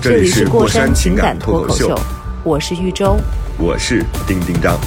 [0.00, 2.00] 这这里是过过山情感感脱口秀秀，，
[2.44, 3.16] 我是豫州。
[3.58, 4.78] 我是丁丁张。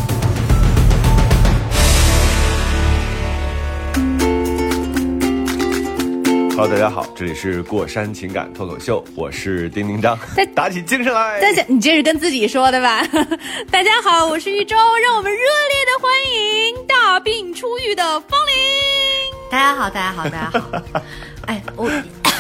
[6.51, 10.45] Hello，大家好，这里是过山情感脱口秀，我是丁丁张大。
[10.55, 11.41] 打起精神来！
[11.41, 13.05] 大家，你这是跟自己说的吧？
[13.69, 18.55] 大家好，我是豫州，让我们热烈的欢迎大病初愈的方林。
[19.51, 20.81] 大家好，大家好，大家好。
[21.47, 21.91] 哎，我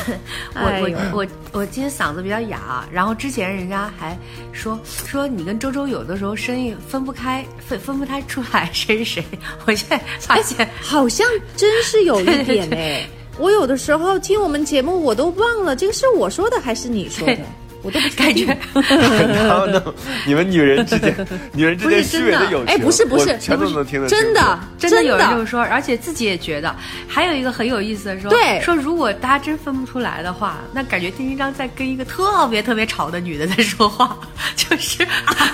[0.55, 4.17] 我我我我今天嗓子比较哑，啊然后之前人家还
[4.51, 9.25] 说说你跟周周有的时候声音分不开，分分不太出来谁是谁。
[9.65, 17.35] 我现在发现，好像真是有一点哎，我有的时候听我们节目，我都忘了这个是我说的还是你说的？
[17.35, 17.45] 对，
[17.81, 18.57] 我都不感觉
[20.25, 21.15] 你们女人之间，
[21.53, 26.75] 女人之间虚伪的真的友情，哎，不是不是，全都能听得清真的真的有人这么说，而且自己也觉得。
[27.07, 34.17] 还有一个很有意思的说，对说如果大家真分不出来的话，那感觉丁丁张在跟一个特别特别吵的女的在说话，
[34.55, 35.05] 就是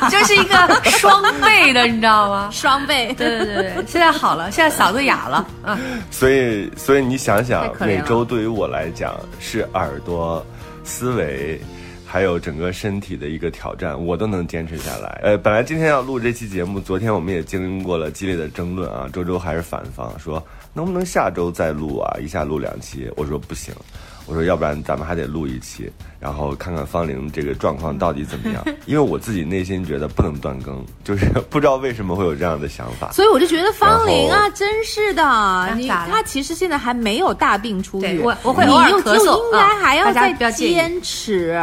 [0.09, 2.49] 就是一个双倍的，你知道吗？
[2.51, 3.13] 双倍。
[3.17, 5.77] 对对对对，现在好了，现在嗓子哑了，嗯。
[6.11, 10.45] 所以，所以你想想每周对于我来讲是耳朵、
[10.83, 11.59] 思维，
[12.07, 15.19] 还有整个身体的一个挑战，我都能坚持下来。
[15.21, 20.41] 呃，本来今天要录这期节目，昨天我们也经过了激烈的争论啊，周周还是反方说
[20.73, 23.73] 能不能下周再录啊，一下录两期，我说不行。
[24.27, 25.89] 我说，要不然咱们还得录一期，
[26.19, 28.63] 然后看看方玲这个状况到底怎么样。
[28.85, 33.11] 因为我自己内心觉得不能断更，就是 不知道为什么会有这样的想法。
[33.13, 41.59] 所以我就觉得方玲啊，真是的，你她其实现在还没有大病初愈，我我会你偶尔又咳嗽应该还要啊大再家不要介意坚持，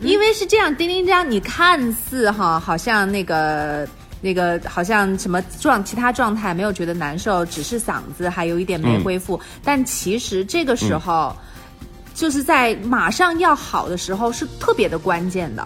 [0.00, 3.88] 因为是这样，丁丁张，你看似哈好像那个。
[4.20, 9.40] 那个好像什么状其他状态没有觉得难受，只是嗓子还有一点没恢复。
[9.62, 11.32] 但其实这个时候，
[12.18, 15.64] 就是在马上要好的时候是特别的关键的。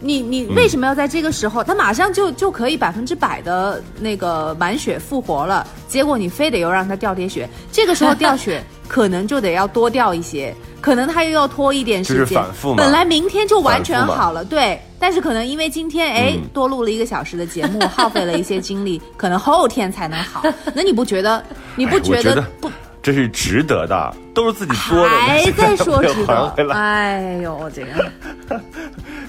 [0.00, 1.62] 你你为什么要在这个时候？
[1.62, 12.42] 他马上就就可以百分之百的那个满血复活了，结果你非得又让他掉点血，这个时候掉血可能就得要多掉一些，可能他又要拖一点时就是间。
[12.42, 20.42] 反复本来明天就完全好了，对，但是可能因为今天哎、嗯多录了一个小时的节目， 耗费了一些精力，可能后天才能好。
[20.74, 21.40] 那你不觉得？
[21.76, 22.68] 你不觉得不？
[23.02, 26.54] 这是值得的，都是自己作的，还在说值得？
[26.64, 26.76] 来。
[26.76, 28.10] 哎呦，这个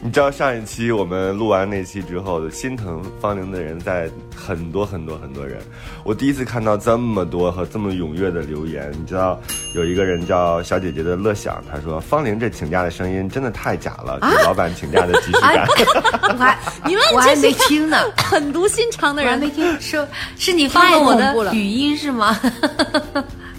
[0.04, 5.60] 你知道上一期我们录完那期之后，心疼方玲的人在很多很多很多人。
[6.04, 8.92] 我第一次看到这么多和这么踊跃的留言。
[9.00, 9.40] 你知道
[9.74, 15.68] 有一个人叫小姐姐的乐享，他说方玲这请假的声音真的太假了，啊给老板请假的即视感。
[16.30, 20.06] 我还你们 我还没听呢，狠毒心肠的人没听，是
[20.38, 22.38] 是你发了我的语音是吗？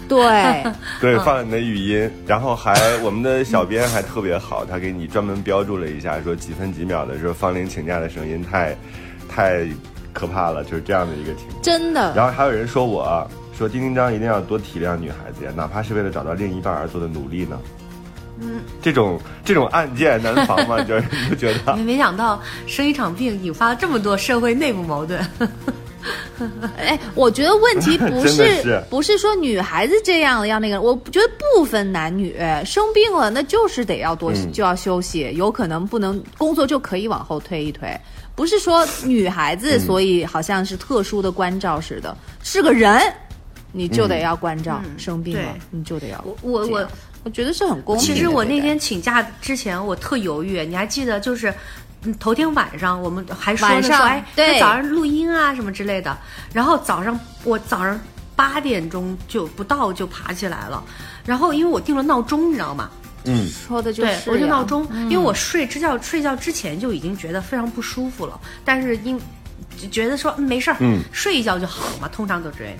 [0.07, 0.63] 对。
[1.01, 2.73] 对，放了你的语音，然后还
[3.03, 8.75] 我们的小编还特别好，他给你专门标注了一下，说几分几秒的时候方玲请假的声音太
[9.27, 9.67] 太
[10.13, 11.61] 可怕了，就是这样的一个情况。
[11.61, 17.59] 真的，然后还有人说我说丁丁张一定要多体谅女孩子呀，哪怕是为了找到另一半而做的努力呢。
[18.37, 20.77] 嗯，这种这种案件难防吗？
[20.83, 21.73] 就是你不觉得？
[21.77, 25.25] 没没想到生一场病引发了这么多社会内部矛盾。
[26.77, 28.83] 哎，我觉得问题 不是是。
[28.89, 32.35] 不是说女孩子这样要那个，我觉得不分男女，
[32.65, 34.51] 生病了那就是得要多、嗯。
[34.51, 37.89] 就要休息，有可能不能工作就可以往后推一推，
[38.35, 43.01] 不是说女孩子所以好像是特殊的关照似的，是个人
[43.71, 45.61] 你就得要关照，生病了对。
[45.71, 46.87] 你就得要我我我
[47.23, 48.05] 我觉得是很公平。
[48.05, 50.63] 其实我那天请假之前，我特犹豫。
[50.65, 51.53] 你还记得，就是
[52.05, 54.53] 嗯头天晚上我们还说呢说，哎，对。
[54.53, 56.17] 那早上录音啊什么之类的。
[56.53, 57.99] 然后早上我早上
[58.35, 60.83] 八点钟就不到就爬起来了，
[61.25, 62.89] 然后因为我定了闹钟，你知道吗？
[63.27, 69.19] 嗯，说的就对，是我就闹钟，因为我睡之觉睡觉之前就已经觉得非常不舒服了，但是因
[69.75, 70.99] 就觉得说嗯没事儿，嗯。
[71.11, 72.73] 睡一觉就好了嘛，通常都这样。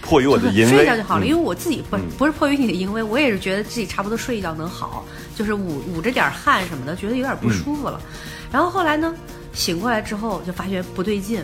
[0.00, 1.28] 迫于我的淫威，睡一觉就好了，嗯。
[1.28, 5.04] 因为我自己不、不是迫于你的淫威，我也是觉得自己差不多睡一觉能好，
[5.36, 8.00] 就是捂捂着点汗什么的，觉得有点不舒服了。
[8.52, 9.14] 然后后来呢，
[9.52, 11.42] 醒过来之后就发觉不对劲，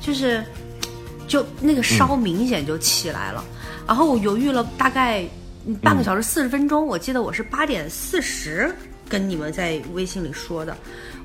[0.00, 0.44] 就是
[1.26, 3.44] 就那个烧明显就起来了，
[3.86, 5.24] 然后我犹豫了大概
[5.82, 8.74] 半个小时四十分钟，我记得我是八点四十。
[9.06, 10.74] 跟你们在微信里说的，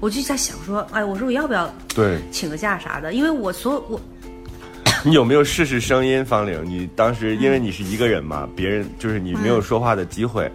[0.02, 3.14] 我就在想说，哎，我说我要不要对请个假啥的？
[3.14, 4.00] 因为我所有我
[5.02, 6.62] 你有没有试试声音，方玲？
[6.66, 10.52] 你当时因为你是一个人嘛， 别人就是你没有说话的机会。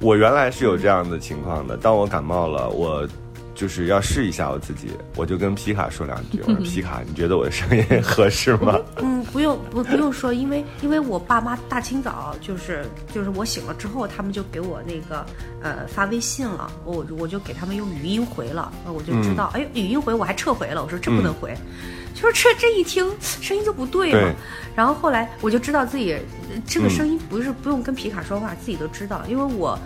[0.00, 3.08] 我原来是有这样的情况的，当我感冒了，我
[3.56, 8.78] 就是要试一下我自己，我就跟皮卡说两句， 我说皮卡，你觉得我的声音合适吗？
[9.02, 15.24] 嗯，不用不不用说，因为因为我爸妈大清早就是就是我醒了之后，他们就给我那个
[15.62, 21.56] 呃发微信了，我我就给他们用语音回了，呃我就知道，哎，语音回我还撤回了，我说这不能回，
[22.14, 24.34] 就是这这一听声音就不对嘛，对。
[24.76, 29.78] 然后后来我就知道自己呃这个声音不是不用跟皮卡说话，自己都知道，因为我。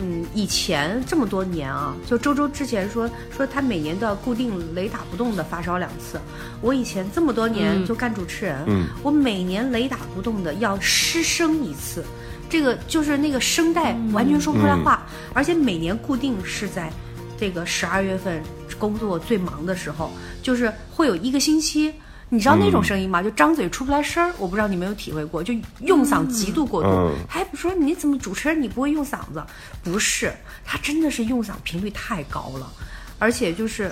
[0.00, 6.20] 嗯，以前这么多年啊，就周周之前说说他每年都要固定雷打不动的发烧两次。
[6.60, 12.04] 我以前这么多年就干主持人，嗯我每年雷打不动的要失声一次，
[12.48, 16.92] 这个就是那个声带完全说不出来话，而且每年固定是在
[17.36, 18.42] 这个十二月份
[18.78, 20.10] 工作最忙的时候，
[20.42, 21.92] 就是会有一个星期。
[22.30, 23.22] 你知道那种声音吗？
[23.22, 26.88] 就张嘴出不来声儿，我不知道你有没有体会过，就用嗓极度过度。
[26.88, 29.42] 嗯还不说你怎么主持人你不会用嗓子？
[29.82, 30.32] 不是，
[30.64, 32.70] 他真的是用嗓频率太高了，
[33.18, 33.90] 而且就是，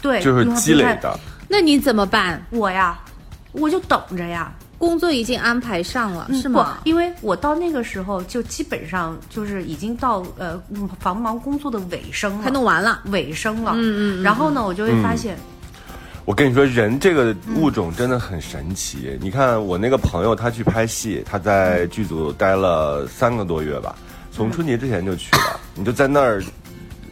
[0.00, 0.44] 对，就是。
[0.54, 1.18] 积累的。
[1.48, 2.44] 那你怎么办？
[2.50, 2.98] 我呀，
[3.52, 6.78] 我就等着呀，工作已经安排上了，是不吗？
[6.84, 13.00] 因为我到那个时候就基本上就是已经到呃嗯繁忙工作的尾声了，快弄完了。
[13.06, 13.72] 尾声了。
[13.74, 15.36] 嗯嗯嗯然后呢，我就会发现，
[16.26, 19.16] 我跟你说，人这个物种真的很神奇。
[19.20, 23.94] 你看我那个朋友，他去拍戏，他在剧组待了三个多月吧，
[24.32, 25.60] 从春节之前就去了。
[25.76, 26.42] 你就在那儿，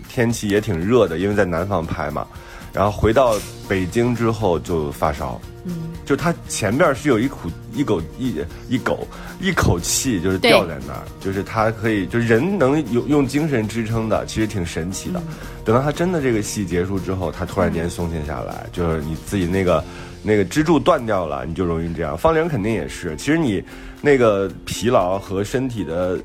[0.09, 2.27] 天气也挺热的，因为在南方拍嘛。
[2.73, 3.37] 然后回到
[3.69, 7.39] 北京之后就发烧，嗯，就他前面是有一口
[7.73, 9.07] 一口一一口
[9.41, 15.23] 一口气，就是对吊在那儿，就是他可以，就人能有用精神支撑的，其实挺神奇的。
[15.65, 19.83] 等到他真的这个戏结束之后，他突然间松懈下来，就是你自己那个
[20.23, 22.17] 那个支柱断掉了，你就容易这样。
[22.17, 23.65] 方玲肯定也是，其实你
[24.03, 26.19] 那个疲劳和身体的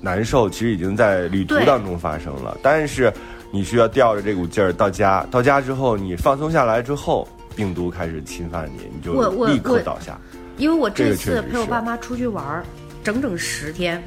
[0.00, 3.12] 难受，其实已经在旅途当中发生了，但是
[3.50, 10.18] 你需要吊着这股劲儿到家，到家之后你放松下来之后，病毒开始侵犯你，你就立刻倒下。
[10.58, 12.64] 因为我这次陪我爸妈出去玩儿，
[13.02, 14.02] 整整十天。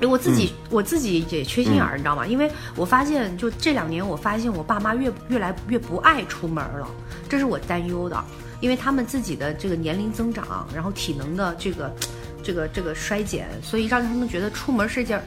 [0.00, 2.26] 因为我自己、嗯我自己也缺心眼儿，你知道吗？
[2.26, 6.88] 因为我发现，就这两年，我发现我爸妈越越来越不爱出门了，
[7.28, 8.22] 这是我担忧的。
[8.60, 11.94] 因为他们自己的这个年龄增长，然后体能的这个
[12.42, 15.22] 这个这个衰减，所以让他们觉得出门是一件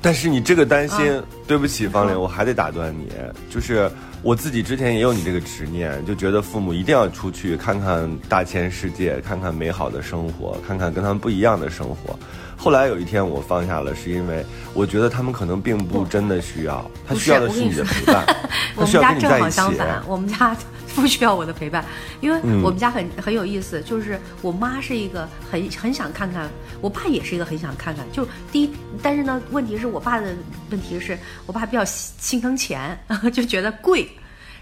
[0.00, 3.08] 但是你这个担心，啊对不起，方玲，我还得打断你。
[3.50, 3.90] 就是
[4.22, 12.16] 我自己之前也有你这个执念，就觉得父母一定要出去看看大千世界，看看美好的生活，看看跟他们不一样的生活。
[12.56, 14.44] 后来有一天我放下了，是因为
[14.74, 18.24] 我觉得他们可能并不真的需要，他需要的是你的陪伴，
[18.74, 19.50] 我们家正好。
[19.50, 20.56] 相反，我们家
[20.96, 21.84] 不需要我的陪伴，
[22.20, 26.48] 因为嗯我们家很很有意思，就是我妈是一个很很想看看，
[26.80, 28.04] 我爸也是一个很想看看。
[28.12, 28.70] 就第一，
[29.02, 30.34] 但是呢，问题是我爸的
[30.70, 32.98] 问题是我爸比较心心疼钱，
[33.32, 34.08] 就觉得贵，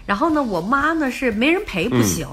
[0.05, 2.27] 然后呢，我妈呢是没人陪不行。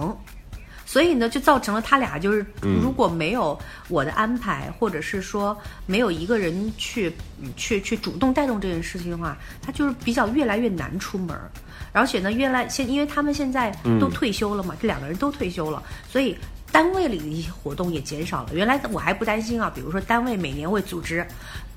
[0.93, 3.59] 所以呢，就造成了他俩就是，如果没有
[3.89, 5.57] 我的安排，或者是说
[5.87, 7.11] 没有一个人去
[7.41, 11.35] 嗯去去主动带动这件事情的话，他就是比较越来越难出门。
[11.93, 16.37] 而且呢，越来现因为他们现在都退休了嘛，这两个人都退休了，所以
[16.71, 18.51] 单位里的一些活动也减少了。
[18.53, 21.27] 原来我还不担心啊，比如说单位每年会组织，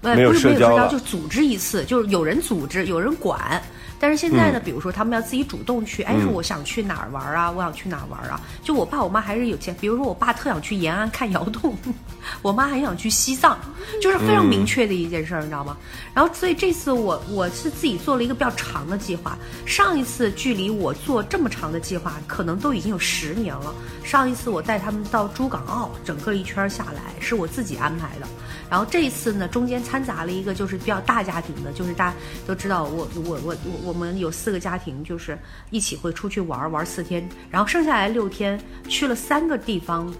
[0.02, 3.62] 呃，不是没有社交，就组织一次，就是有人组织，有人管。
[4.00, 8.40] 但是现在呢，比如说他们要自己主动去，哎，说我想去哪儿玩啊，我想去哪儿玩啊。
[8.62, 11.76] 就我爸我妈还是有钱，比如说我爸特想去延安看窑洞，
[12.42, 13.58] 我妈很想去西藏，
[14.02, 15.78] 就是非常明确的一件事儿，你知道吗？
[16.14, 23.74] 然后所以这次我我是自己做了一个比较长的计划，上一次距离我做这么长的计划，可能都已经有十年了。
[24.04, 28.28] 上一次我带他们到珠港澳，整个一圈下来是我自己安排的。
[28.70, 32.16] 然后这一次呢，中间掺杂了一个就是比较大家庭的，就是大家
[32.48, 35.38] 都知道我我我我我们有四个家庭，就是
[35.70, 40.12] 一起会出去玩儿玩儿四天，然后剩下来六天去了三个地方、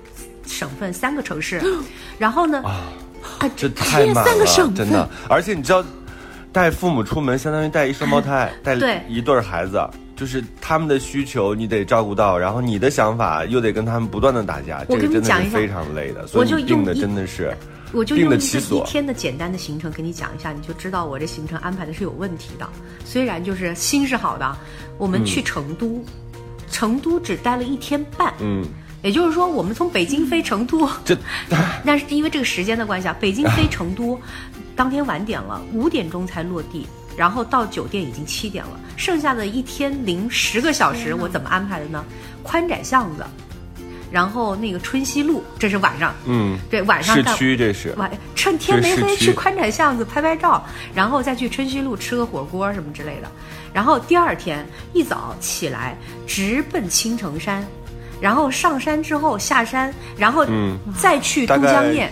[0.46, 1.62] 省份、三个城市，
[2.20, 2.82] 然后呢，啊
[3.56, 4.46] 这太满了
[4.76, 5.10] 真的。
[5.28, 5.84] 而且你知道，
[6.52, 8.76] 带父母出门相当于带一双胞胎，带
[9.10, 9.82] 一对儿孩子，
[10.16, 16.26] 就是他们的需求你得照顾到，然后你的想法又得跟他们不断的打架，这真的跟你讲一下是非常累的。
[16.28, 17.56] 所以定的真的是
[17.92, 18.84] 我就用一个一。
[18.86, 22.68] 天的简单的行程跟你讲一下，你就知道我这行程安排的是有问题的。
[23.04, 24.58] 虽然就是心是好的，
[24.98, 26.04] 我们去成都，
[26.70, 28.66] 成都只待了一天半，嗯，
[29.02, 31.18] 也就是说我们从北京飞成都，这
[31.84, 34.20] 那是因为这个时间的关系啊，北京飞成都，
[34.76, 36.86] 当天晚点了，五点钟才落地。
[37.18, 42.04] 然后到酒店已经七点了，剩下的一天零十个小时我怎么安排的呢？
[42.44, 43.26] 宽窄巷子，
[44.16, 53.30] 然后那个春熙路，这是晚上，嗯，对，晚上市干区这是，晚趁天没黑去宽窄巷子拍拍照，然后再去春熙路吃个火锅什么之类的。
[53.74, 57.62] 然后第二天一早起来直奔青城山，
[58.22, 62.10] 然后上山之后下山，然后嗯再去都江堰。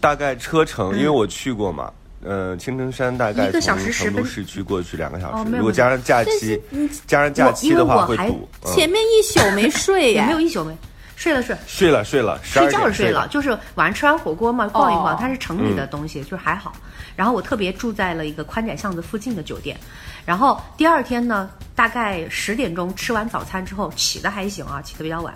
[0.00, 1.88] 大概车程，因为我去过嘛。
[2.24, 6.60] 呃，青城山大概嗯一个小从时十分成都市区过去两个小时，如果加上假期，
[7.06, 8.48] 加上假期的话会堵。
[8.64, 10.76] 嗯前面一宿没睡也呀， 没有一宿没
[11.22, 16.72] 睡了睡，睡了睡了睡觉了是睡了，，就是晚上吃完火锅嘛，逛一逛，哦它是城里的东西，就是还好。
[17.14, 19.78] 然后我特别住在了一个宽窄巷子附近的酒店，
[20.26, 25.32] 然后第二天呢，大概十点钟吃完早餐之后，起的还行啊，起的比较晚。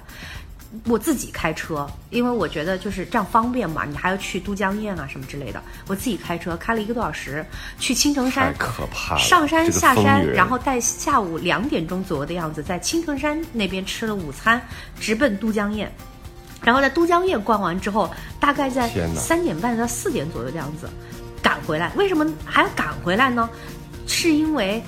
[0.87, 5.62] 我自己开车，因为我觉得就是这样方便嘛，你还要去都江堰啊什么之类的。
[5.87, 7.44] 我自己开车开了一个多小时，
[7.78, 9.20] 去青城太山，可怕了。
[9.20, 14.61] 上山下山，然后在下午两点钟左右的样子，在青城山那边吃了午餐，
[15.00, 15.90] 直奔都江堰。
[16.62, 20.88] 然后在都江堰逛完之后，大概在三点半到四点左右的样子
[21.42, 21.92] 赶回来。
[21.96, 23.49] 为什么还要赶回来呢？
[24.08, 24.82] 是因为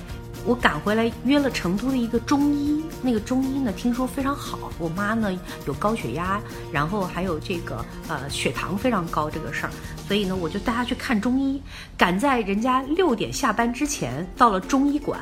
[0.49, 4.71] 我赶回来约了成都的一个中医，那个中医呢听说非常好。
[4.79, 5.31] 我妈呢
[5.67, 6.41] 有高血压，
[6.71, 9.71] 然后还有这个呃血糖非常高这个事儿，
[10.07, 11.61] 所以呢我就带她去看中医，
[11.95, 15.19] 赶在人家六点下班之前到了中医馆，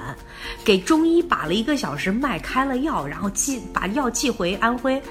[0.64, 5.02] 给中医把了一个小时脉，开了药，然后寄把药寄回安徽，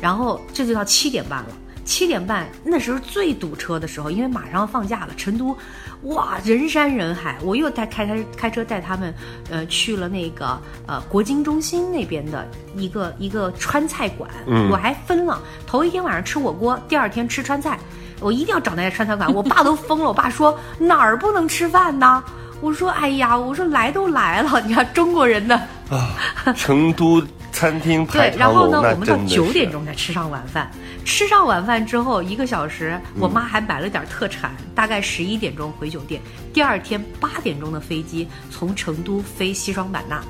[0.00, 1.50] 然后这就到七点半了。
[1.84, 5.56] 七点半那时候最堵车的时候，因为马上要放假了，成都，
[6.04, 7.36] 哇，人山人海。
[7.42, 9.12] 我又带开开开车带他们，
[9.50, 17.78] 呃，去了那个呃国金中心那边的一个一个川菜馆，嗯我还分了，头一天晚上吃火锅，第二天吃川菜，
[18.20, 19.32] 我一定要找那家川菜馆。
[19.34, 22.22] 我爸都疯了，我爸说哪儿不能吃饭呢？
[22.60, 25.56] 我说哎呀，我说来都来了，你看中国人的
[25.90, 26.14] 啊，
[26.56, 30.70] 成都餐厅排 对，然，后呢，我们到九点钟才吃上晚饭。
[31.04, 36.20] 吃上晚饭之后一个小时，我妈还买了点特产，大概十一点钟回酒店。
[36.52, 40.22] 第二天八点钟的飞机从成都飞西双版纳，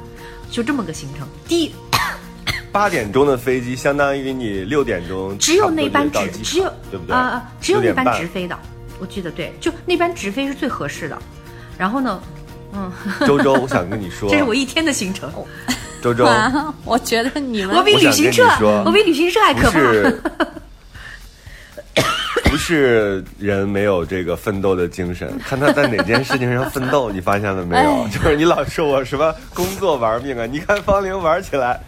[0.50, 1.26] 就这么个行程。
[1.46, 1.74] 第一
[2.72, 7.14] 八点钟的飞机，相当于你六点钟只有那班直只有对不对？
[7.14, 8.58] 啊啊，只有那班6点半直飞的，
[9.00, 11.18] 我记得对，就那班直飞是最合适的。
[11.76, 12.20] 然后呢，
[12.72, 12.92] 嗯，
[13.26, 15.32] 周周，我 想跟你说，这是我一天的行程。
[16.00, 19.80] 周周，哇， 我觉得你们我比我想跟旅行社你说，我比旅行社还可怕。
[22.48, 28.02] 是，不是人没有这个奋斗的精神， 看他在哪件事情上奋斗，你发现了没有？
[28.04, 31.80] 哎就是你老说我什么工作玩命啊，你看方玲玩起来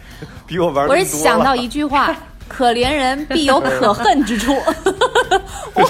[0.45, 1.05] 比我玩我是。
[1.05, 2.15] 想到一句话：
[2.47, 4.53] 可怜人必有可恨之处。
[5.73, 5.81] 我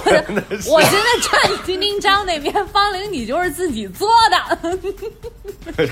[0.70, 4.72] 我真的站丁丁张那边，方玲你就是自己作的。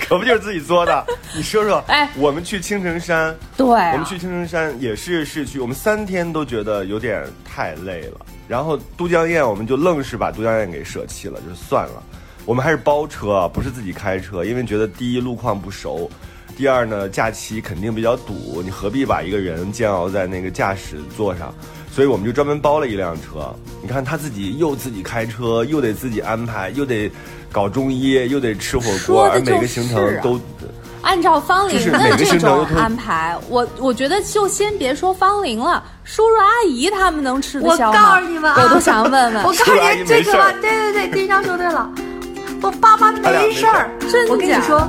[0.07, 1.05] 可不就是自己作的？
[1.35, 8.25] 你说说，哎我们去青城山，对啊我们去青城山也是市区，我们三天都觉得有点太累了。
[8.49, 12.03] 然后都江堰，我们就愣是把都江堰给舍弃了，就算了。
[12.45, 16.09] 我们还是包车，不是自己开车，因为觉得第一路况不熟，
[16.57, 21.53] 第二呢假期肯定比较堵，你何必把一个人煎熬在那个驾驶座上？
[21.91, 23.53] 所以我们就专门包了一辆车。
[23.83, 27.11] 你看他自己又自己开车，又得自己安排，又得
[27.51, 30.41] 搞中医，又得吃火锅，而每个行程都。
[31.01, 37.99] 按照方玲的这种安排，我我觉得就先别说方玲了，叔叔阿姨他们能吃得我消吗？
[37.99, 39.43] 告诉你们啊，我都想问问我。
[39.43, 41.89] 告诉你这个吧没事儿，对对对，丁章说对了，
[42.61, 43.89] 我爸妈没没事儿。
[44.11, 44.87] 真我跟你说，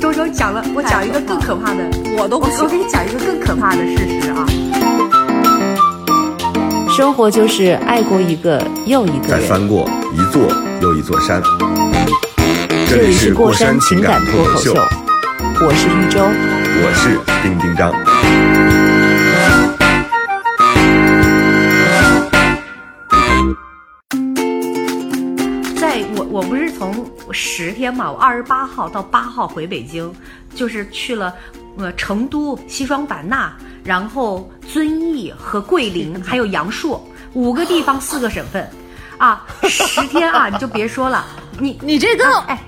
[0.00, 1.84] 周周讲了，我讲一个更可怕的，
[2.18, 4.46] 我都不我我给你讲一个更可怕的事实啊。
[6.94, 9.28] 生活就是爱过一个又一个人。
[9.28, 10.42] 再翻过一座
[10.80, 11.42] 又一座山。
[12.88, 14.74] 这里是过山情感脱口秀，
[15.58, 16.20] 我是玉州。
[16.82, 17.90] 我是丁丁张。
[25.76, 30.12] 在我我不是从十天嘛，我二十八号到八号回北京，
[30.54, 31.34] 就是去了
[31.78, 33.50] 呃成都、西双版纳，
[33.82, 38.68] 然后遵义和桂林， 还有阳朔五个地方四个省份，
[39.16, 41.24] 啊，十天啊，你就别说了，
[41.58, 42.58] 你 你这个哎。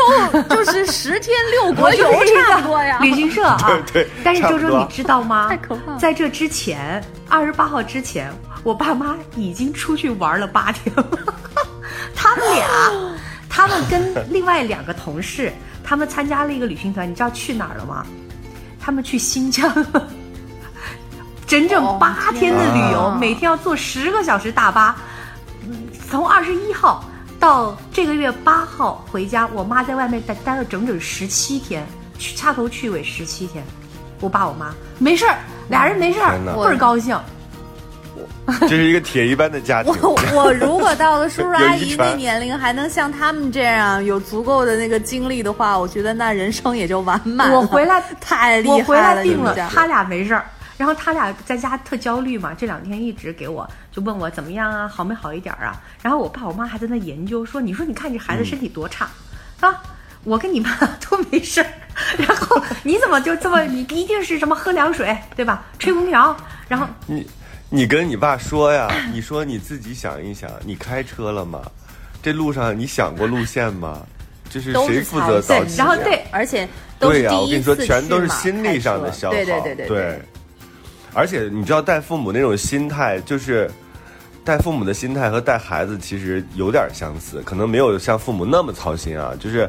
[0.32, 2.10] 欧洲就是十天六国游
[2.48, 2.98] 差不多呀。
[3.00, 3.58] 旅行社啊，
[3.92, 5.48] 对对但是周周你知道吗？
[5.48, 8.32] 太可怕了在这之前，二十八号之前，
[8.62, 11.06] 我爸妈已经出去玩了八天了。
[12.14, 12.66] 他们俩，
[13.48, 15.52] 他们跟另外两个同事，
[15.84, 18.06] 他们参加了一个旅行团，你知道去哪儿了吗？
[18.80, 20.08] 他们去新疆了。
[21.46, 24.96] 整整哦八天的旅游，天啊每天要坐十个小时大巴，
[25.68, 27.04] 嗯从二十一号
[27.42, 31.84] 到这个月八号回家，我妈在外面待待了整整十七天，
[32.16, 33.64] 去掐头去尾十七天。
[34.20, 37.18] 我爸我妈没事儿，俩人没事儿，倍儿高兴。
[38.60, 39.92] 这是一个铁一般的家庭。
[40.02, 47.58] 我我如果到了叔叔阿姨 那年龄，还能像他们这样有足够的那个精力的话，我觉得那人生也就完满了。
[47.58, 50.44] 我回来 太厉害了，我回来病你们家，了他俩没事儿。
[50.82, 55.80] 然后他俩在家特焦虑嘛，这两天一直给我就问我怎么样啊，好没好一点儿啊。
[56.02, 59.08] 然后我爸我妈还在那研究说，你说你看这孩子身体多差，
[59.60, 59.80] 啊，
[60.24, 60.76] 我跟你妈
[61.08, 61.66] 都没事儿，
[62.18, 65.64] 然后你怎么就这么你一定是什么喝凉水对吧？
[65.78, 66.36] 吹空调，
[66.66, 67.24] 然后你
[67.70, 71.62] 你跟你爸说呀，你说你自己想一想，你开车了吗？
[72.20, 74.00] 这路上你想过路线吗？
[74.50, 75.84] 就是谁负责操心导？
[75.84, 79.34] 然后对而且都是对呀、第我跟你说，一次全都是心理上的消耗。
[79.36, 80.20] 对对对对对。
[81.14, 83.70] 而且你知道，带父母那种心态，就是
[84.44, 89.34] 带父母的心态和带孩子其实有点相似，可能没有像父母那么操心啊。
[89.38, 89.68] 就是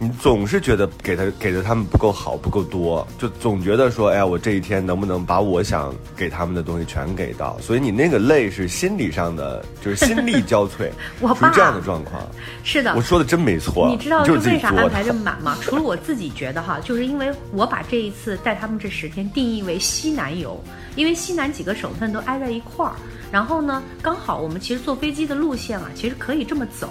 [0.00, 7.58] 你总是觉得给他给的他们不够好，不够多，就总觉得说，哎呀，我这一天能不能把我想给他们的东西全给到？
[7.60, 10.88] 所以你那个累是心理上的，就是心力交瘁，
[11.18, 12.22] 我 爸属于这样的状况。
[12.62, 15.58] 是的我，说的真没错，你知道就为啥安排这么满吗？
[15.60, 20.62] 除了我自己觉得哈，就是因为我把这一次带他们这十天定义为西南游，
[20.94, 22.92] 因为西南几个省份都挨在一块儿，
[23.32, 26.88] 然后呢，刚好我们其实坐飞机的路线啊，其实可以这么走。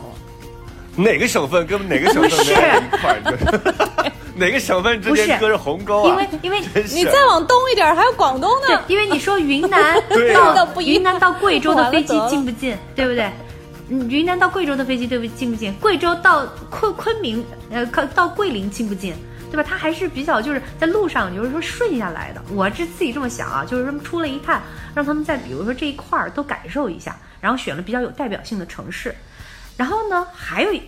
[0.98, 4.12] 哪个省份跟哪个省份一块儿？
[4.36, 6.10] 哪个省份之不是间隔着鸿沟啊？
[6.10, 6.60] 因为因为
[6.94, 13.32] 你再往东一点，还有广东呢。，因为你说云南 到云南到贵州的飞机近不近，对不对？
[13.89, 15.74] 嗯，云南到贵州的飞机对不近不近？
[15.75, 19.13] 贵州到昆昆明，呃，到到桂林近不近？
[19.50, 19.63] 对吧？
[19.68, 22.42] 它还是比较就是在路上，就是说顺下来的。
[22.54, 24.62] 我这自己这么想啊，就是说出了一趟，
[24.94, 29.16] 让他们在比如说这一块儿都感受一下，然后选了比较有代表性的城市。
[29.78, 30.82] 然后呢，还有一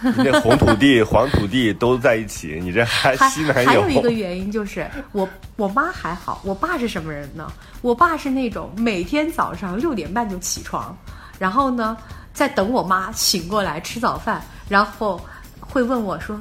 [0.00, 7.50] 你这红土地、黄土地都在一起，你这还还西南还有一个原因就是我我妈还好，我爸是什么人呢？
[7.80, 10.96] 我爸是那种每天早上六点半就起床，
[11.38, 11.96] 然后呢
[12.32, 15.20] 在等我妈醒过来吃早饭，然后
[15.58, 16.40] 会问我说。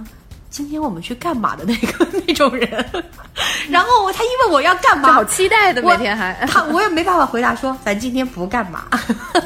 [0.52, 2.70] 今天我们去干嘛的那个 那种人，
[3.70, 8.84] 然后他因为我要干嘛，好期待的，我每天还他我也没办法回答说咱今天不干嘛。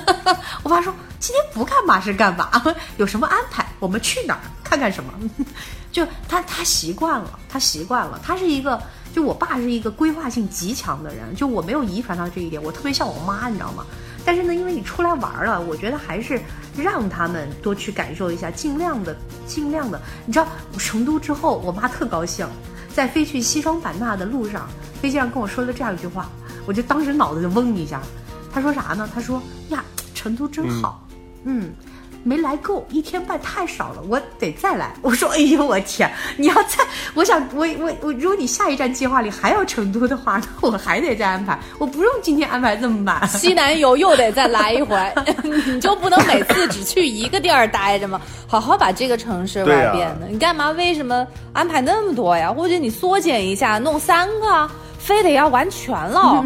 [0.64, 2.50] 我爸说今天不干嘛是干嘛？
[2.98, 3.64] 有什么安排？
[3.80, 5.14] 我们去哪儿看看什么？
[5.92, 8.82] 就他他习惯了，他习惯了，他是一个
[9.14, 13.86] 就我爸是一个规划性极强的人，就我没有遗传到这一点，我特别像我妈，你知道吗？
[14.26, 16.42] 但是呢，因为你出来玩了，我觉得还是
[16.76, 20.02] 让他们多去感受一下，尽量的，尽量的。
[20.26, 22.48] 你知道成都之后，我妈特高兴，
[22.94, 24.68] 在飞去西双版纳的路上，
[25.00, 26.28] 飞机上跟我说了这样一句话，
[26.66, 28.02] 我就当时脑子就嗡一下。
[28.52, 29.08] 她说啥呢？
[29.14, 29.84] 她说呀，
[30.16, 31.08] 成都真好，
[31.44, 31.72] 嗯
[32.28, 34.94] 没来够，一天半太少了，我得再来。
[35.04, 36.84] 我说，哎呦我天，你要再，
[37.14, 43.26] 我想我我我，如果你下一站计划里还有成都的话，那 我还得再安排，我不用今天安排这么满。
[43.30, 44.98] 西南游又得再来一回，
[45.44, 48.20] 你就不能每次只去一个地儿待着吗？
[48.48, 50.26] 好好把这个城市玩遍呢。
[50.28, 50.72] 你干嘛？
[50.72, 52.52] 为什么安排那么多呀？
[52.52, 56.44] 或者你缩减一下，弄三个，非得要完全了？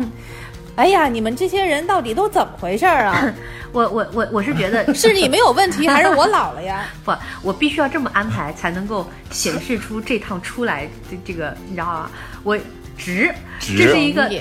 [0.79, 3.33] 哎呀，你们这些人到底都怎么回事儿啊？
[3.73, 6.85] 我我我我是觉得 是你没有问题，还是我老了呀？
[7.03, 7.11] 不，
[7.41, 12.09] 我必须要这么安排，才能够显示出这趟出来这这个，你知道吗？
[12.43, 12.57] 我
[12.97, 14.31] 值，这是一个，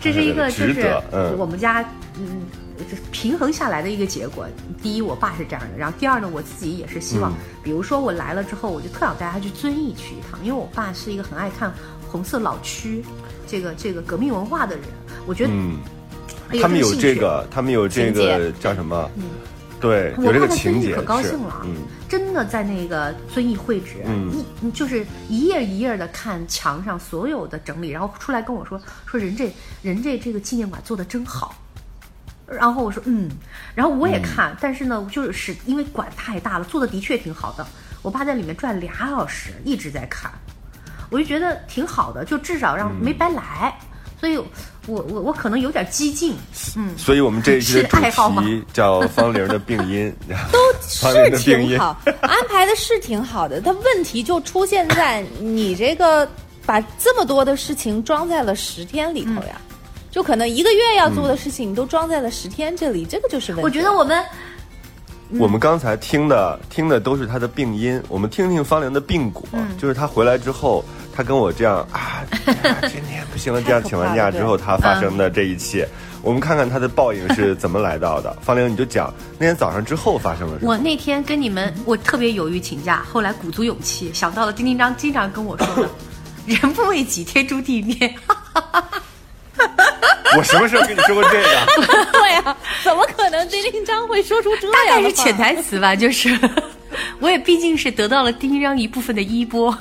[0.00, 0.92] 这是一个，就是
[1.38, 2.42] 我们家嗯
[2.90, 4.44] 就平衡下来的一个结果。
[4.82, 11.72] 第一，我爸是这样的，然后第二呢，我自己也是希望，嗯比如说我来了之后，我就特想带他去遵义去一趟，因为我爸是一个很爱看
[12.08, 13.04] 红色老区
[13.46, 14.84] 这个这个革命文化的人，
[15.26, 15.78] 我觉得嗯，
[16.60, 19.10] 他们有这个，他们有这个叫什么？
[19.78, 21.76] 对，我有这个情节义可高兴了，嗯，
[22.08, 24.42] 真的在那个遵义会址，嗯。
[24.62, 31.54] 一就是一页一页的看墙上所有的整理，然后出来跟我说说人这人这这个纪念馆做的真好。
[32.48, 33.28] 然后我说嗯，
[33.74, 37.66] 然后我也看，但是呢，就是因为馆太大了，做的的确挺好的。
[38.00, 40.30] 我爸在里面转俩小时，一直在看，
[41.10, 43.76] 我就觉得挺好的，就至少让没白来。
[44.18, 44.38] 所以
[44.86, 46.34] 我我我可能有点激进，
[46.74, 50.10] 嗯，所以我们这一期的是爱好吗主题叫方玲的病因，
[50.50, 51.30] 都是。
[51.38, 56.26] 挺好，安排的是挺好的，但问题就出现在你这个
[56.64, 59.60] 把这么多的事情装在了十天里头呀，
[60.10, 63.62] 就可能一个月要做的事情，你都装在了十天这里，这个就是问题。
[63.64, 64.24] 我觉得我们
[65.38, 70.84] 我们刚才听的听的都是他的病因，我们听听方玲的病果，嗯就是他回来之后，
[71.14, 72.22] 他跟我这样啊，
[72.88, 75.88] 今天不行了，这样请完假 之后他发生的这一切，
[76.22, 78.32] 我们看看他的报应是怎么来到的。
[78.40, 80.70] 方玲，你就讲那天早上之后发生了什么？
[80.70, 85.88] 我那天跟你们，我特别犹豫请假，后来鼓足勇气，想到了丁丁章经常跟我说的
[86.46, 88.14] “人不为己，天诛地灭”。
[90.36, 91.66] 我什么时候跟你说过这个？
[92.12, 95.08] 对啊，怎么可能丁丁章会说出这大样的话？
[95.08, 96.38] 概是潜台词吧，就是
[97.20, 99.76] 我也毕竟是得到了丁丁章一部分的衣钵，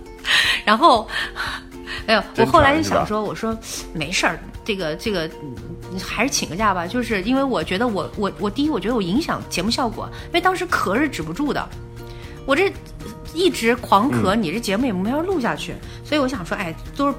[0.64, 1.08] 然后，
[2.06, 3.56] 哎呦，我后来就想说，我说
[3.92, 5.26] 没事儿，这个这个。
[5.42, 5.54] 嗯
[6.06, 11.66] 还是请个假吧，就是因为我觉得我我我第一，我觉得我影响节目效果，因为当时咳是止不住的，
[12.44, 12.70] 我这
[13.38, 15.72] 一直狂咳，你这节目也没法录下去，
[16.04, 17.14] 所以我想说，哎，都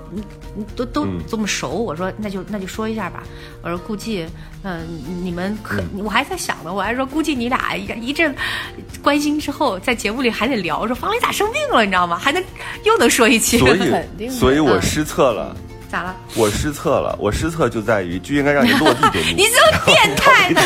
[0.75, 3.23] 都都嗯这么熟，我说那就那就说一下吧。
[3.61, 4.27] 我说估计，
[4.63, 4.85] 嗯、
[5.23, 8.35] 你们可、我还在想呢，我还说估计你俩一一阵
[9.01, 12.19] 关心之后，在节目里还得聊，说方磊咋生病了，你知道吗？
[12.19, 12.43] 还能
[12.83, 15.55] 又能说一期，所以 所以我失策了。
[15.89, 16.15] 咋了？
[16.35, 19.33] 我失策了，我失策就在于就应该让你落地给你。
[19.41, 20.61] 你这么变态呢？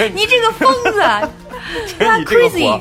[0.00, 1.00] 你你这个疯子！
[1.86, 2.80] 你这个 crazy 火，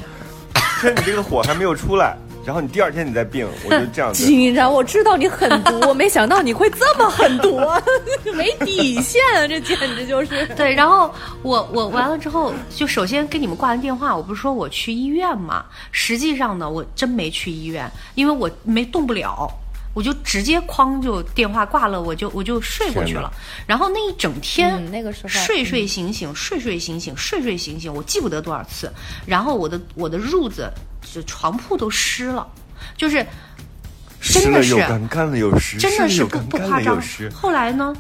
[0.82, 4.26] 趁你这个火还没有出来，然后你第二天你再病，我就这样子。
[4.26, 7.60] 丁丁章，我知道你狠毒，我没想到你会这么狠毒，
[8.34, 9.48] 没底线啊！
[9.48, 10.48] 这简直就是。
[10.56, 11.13] 对，然后
[11.44, 15.63] 我我完了之后，就首先跟你们挂完电话，我不是说我去医院嘛？
[15.91, 19.48] 实际上呢，我真没去医院，因为我没动不了，
[19.93, 23.32] 我就直接哐就电话挂了，我就我就睡过去了。
[23.67, 28.91] 然后那一整天，嗯那个时候睡睡醒醒，睡睡醒醒，睡睡醒醒，我记不得多少次。
[29.25, 32.47] 然后我的我的褥子，就床铺都湿了，
[32.95, 33.25] 就是
[34.21, 37.01] 真的是干，干了又湿，真的是不不夸张。
[37.34, 37.93] 后来呢，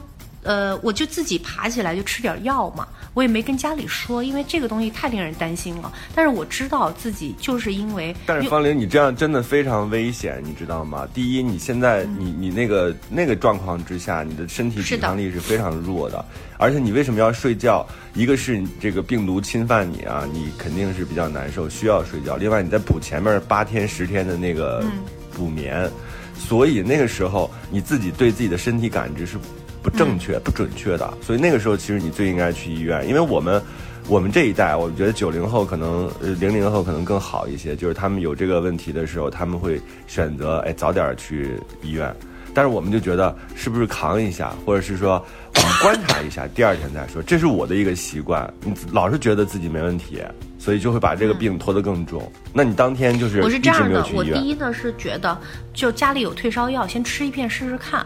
[0.43, 5.91] 呃，我就自己爬起来就吃点药嘛，我也没跟家里说，因为这个东西太令人担心了。
[6.15, 11.07] 但是我知道自己就是因为，但是方玲，你这样真的非常危险，你知道吗？
[11.13, 16.23] 第一，你现在你你那个那个状况之下，你的身体抵抗力是非常弱的，
[16.57, 17.85] 而且你为什么要睡觉？
[18.13, 22.37] 一个是这个病毒侵犯你啊，你肯定是比较难受，需要睡觉。
[22.37, 24.91] 另外，你再补前面八天十天的那个嗯
[25.33, 25.89] 补眠，
[26.37, 29.37] 所以那个时候你自己对自己的身体感知是
[29.81, 31.13] 不正确、不准确的。
[31.21, 33.61] 所以那个时候，其实你最应该去医院，因为我们。
[34.07, 41.51] 我们这一代，我觉得九零后可能，呃，零零后可能更好一些，就是他们有这个问题的时候，他们会选择哎早点去
[41.83, 42.13] 医院。
[42.53, 45.23] 但是我们就觉得是不是扛一下，或者是说
[45.55, 47.21] 我们观察一下， 第二天再说。
[47.21, 50.19] 这是我的一个习惯，你老是觉得自己没问题，
[50.57, 52.29] 所以就会把这个病拖得更重。
[52.51, 54.23] 那你当天就是我是这样的，我。
[54.23, 55.37] 第一呢是觉得，
[55.73, 58.03] 就家里有退烧药，先吃一片试试看。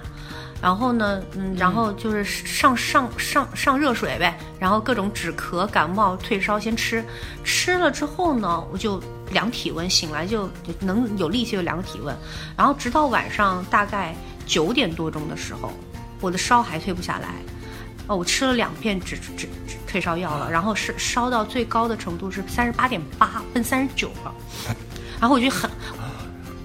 [0.66, 7.06] 然后呢，嗯，然后就是上上上上热水呗，然后各种止咳、感冒、退烧先吃，
[7.44, 9.00] 吃了之后呢，我就
[9.30, 10.50] 量体温，醒来就
[10.80, 12.18] 能有力气就量体温，
[12.58, 14.16] 然后直到晚上大概
[14.48, 15.72] 九点多钟的时候，
[16.20, 17.30] 我的烧还退不下来。
[18.08, 24.34] 哦，我吃了两片止止止退烧药了，然后是烧到最高的程度是三十八点八，奔三十九了。
[25.20, 25.70] 然后我就很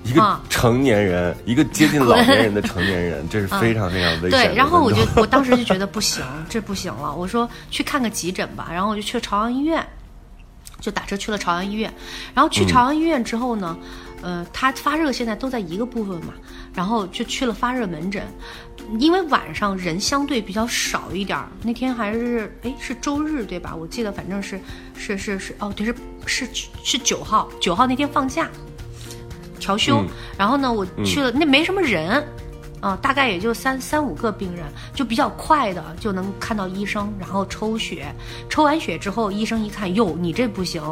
[0.04, 0.40] 一个啊。
[0.48, 9.86] 成年人，一个接近 老年人的成年人，这是非常非常危险的对，然后我就我当时就觉得不行，这不行了，我说去看个急诊吧，然后我就去了朝阳医院，
[10.80, 11.92] 就打车去了朝阳医院，
[12.34, 13.76] 然后去朝阳医院之后呢，
[14.22, 16.34] 呃，他发热现在都在一个部分嘛，
[16.74, 18.22] 然后就去了发热门诊，
[18.98, 23.74] 因为晚上人相对比较少一点儿，那天还是哎是周日对吧？
[23.74, 24.60] 我记得反正是
[24.96, 25.94] 是是是哦对是
[26.26, 26.48] 是
[26.82, 28.48] 是九号，九号那天放假
[29.60, 32.26] 调休，嗯然后呢我去了，那没什么人。
[32.80, 38.06] 啊、大概也就三三五个病人，就比较快的就能看到医生，然后抽血，
[38.48, 40.82] 抽完血之后，医生一看，哟，你这不行，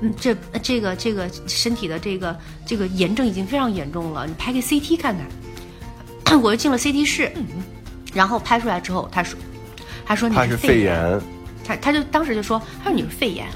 [0.00, 6.40] 嗯，这这个这个身体的这个这个炎症已经非常严重了，你拍个 CT 看看。
[6.40, 7.30] 我就进了 CT 室，
[8.14, 9.38] 然后拍出来之后，他说，
[10.06, 11.20] 他说你是肺肺炎，
[11.66, 13.46] 他他就当时就说，他说你是肺炎，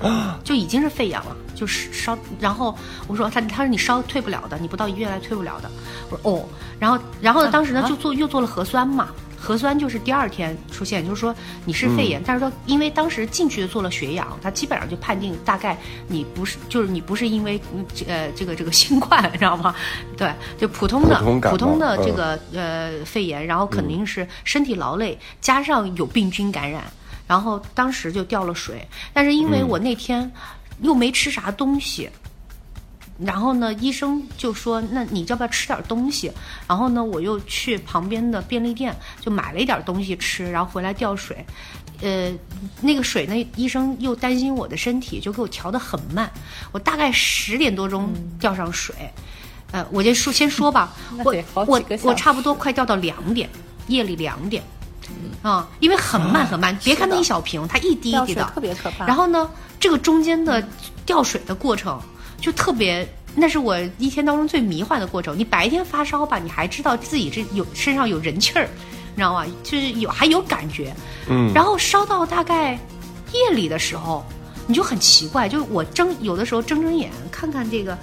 [0.43, 2.19] 就已经是肺炎了，就是烧。
[2.39, 5.71] 然后我说他他说你烧退不了的，你不到医院来退不了的。
[6.11, 6.45] 我说哦，
[6.79, 9.09] 然后然后当时呢就做又做了核酸嘛。
[9.43, 15.75] 核酸就是第二天出现，就是说你是肺炎，但是说因为当时进去做了血氧，他基本上就判定大概
[16.09, 17.59] 你不是，就是你不是因为
[18.07, 19.75] 呃这个这个新冠，你知道吗？
[20.15, 21.19] 对，就普通的
[21.49, 26.85] 普通的这嗯个、呃肺炎，然后肯定是身体劳累，加上有病菌感染，
[27.31, 28.85] 然后当时就掉了水。
[29.13, 30.29] 但是因为我那天
[30.83, 32.11] 又没吃啥东西，
[33.21, 36.33] 然后呢，医生就说：“那你要不要吃点东西？”
[36.67, 41.47] 然后呢，我又去旁边的便利店就买了一点东西吃，然后回来吊水。
[42.03, 42.33] 呃，
[42.81, 46.29] 那个水呢，医生又担心我的身体，就给我调的很慢。
[46.73, 48.93] 我大概十点多钟吊上水。
[49.71, 50.93] 呃，我就说先说吧，
[51.25, 53.49] 我我我差不多快掉到两点，
[53.87, 54.65] 夜里两点。
[55.43, 59.07] 啊、因为很慢很慢，别看那一小瓶，它一滴一滴的，特别可怕。
[59.07, 60.63] 然后呢，这个中间的
[61.07, 61.99] 掉水的过程
[62.41, 65.39] 就特别，那是我一天当中最迷幻的过程。
[65.39, 68.69] 你白天发烧吧，你还知道自己这有身上有人气儿，
[69.15, 69.47] 你知道吗？
[69.63, 70.95] 就是有还有感觉，
[71.29, 72.79] 嗯，然后烧到大概
[73.33, 74.25] 夜里的时候，
[74.67, 77.97] 你就很奇怪，就是我睁有的时候睁睁眼看看这个，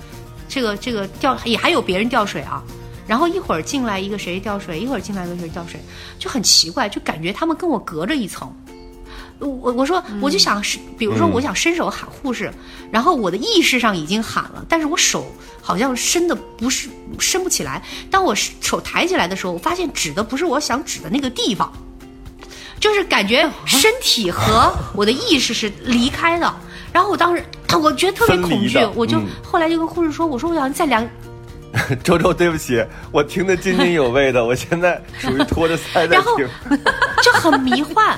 [0.50, 2.63] 这个这个掉也还有别人掉水啊，
[3.08, 5.80] 然后一会儿进来一个谁掉水，一会儿进来一个谁掉水，
[6.20, 8.54] 就很奇怪，就感觉他们跟我隔着一层。
[9.39, 12.52] 我我说我就想是，比如说我想伸手喊护士，
[12.91, 16.89] 然后我的意识上已经喊了，但是我手好像伸的不是
[17.20, 17.84] 伸不起来。
[18.10, 21.72] 当我手抬起来的时候，我发现指的不是我想指的那个地方，
[22.80, 26.52] 就是感觉身体和我的意识是离开的。
[26.91, 27.46] 然后我当时
[27.80, 31.08] 我觉得特别恐惧我就嗯后来就跟护士说，我说我想再量
[32.03, 36.47] 周周，对不起，我听得津津有味的，我现在属于拖着 腮在然后听。
[37.23, 38.17] 就很迷幻。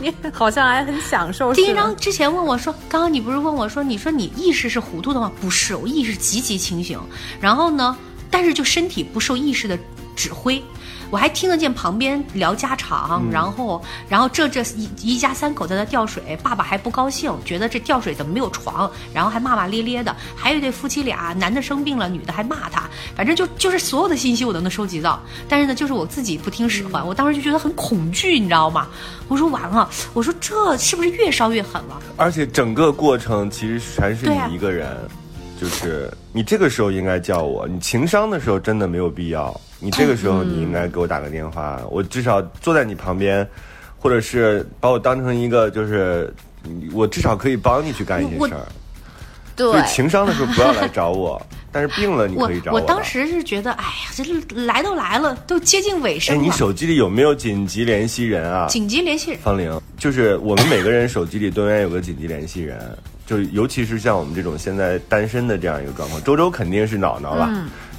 [0.00, 1.64] 你好像还很享受似的。
[1.64, 5.30] 丁一章之前问我说：“刚刚你不是问我说，你说你意识是糊涂的吗？
[5.40, 7.00] 不是，我意识极其清醒。
[7.40, 7.96] 然后呢，
[8.28, 9.78] 但是就身体不受意识的
[10.16, 10.62] 指挥。
[11.10, 20.14] 我还听得见旁边聊家常，然后，然后这这一一家三口在那吊水，爸爸还不高兴，觉得这吊水怎么没有床，然后还骂骂咧咧的。
[20.36, 25.18] 还有一对夫妻俩，男的生病了，女的还骂他，反正就就是所有的信息我都能收集到。
[25.48, 28.86] 但是呢，就是我自己不听使唤，我当时就觉得很恐惧，你知道吗？
[29.28, 32.00] 我说完了，我说这是不是越烧越狠了？
[32.16, 34.96] 而且整个过程其实全是你一个人，
[35.60, 43.46] 就是你这个时候应该叫我，你情商的时候真的没有必要，你这个时候你应该给我打个电话，我至少坐在你旁边，
[43.98, 46.32] 或者是把我当成一个就是。
[46.92, 48.66] 我至少可以帮你去干一些事儿，
[49.56, 51.40] 对所以情商的时候不要来找我，
[51.72, 54.24] 但是病了你可以找我我当时是觉得，哎呀，这
[54.66, 56.42] 来都来了，都接近尾哎，声了。
[56.42, 58.66] 你手机里有没有紧急联系人啊？
[58.66, 62.76] 紧急联系人，方玲，就是我们每个人手机里都应该有个紧急联系人，
[63.24, 67.48] 就尤其是像我们这种现在单身的这样一个状况，周周肯定是脑脑了，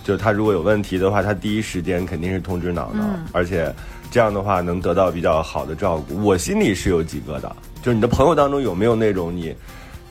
[0.04, 3.74] 就他如果有问题的话，他第一时间肯定是通知脑脑，而且
[4.10, 6.24] 这样的话能得到比较好的照顾。
[6.24, 9.56] 我心里是有几个的，就是你的朋友当中有没有那种你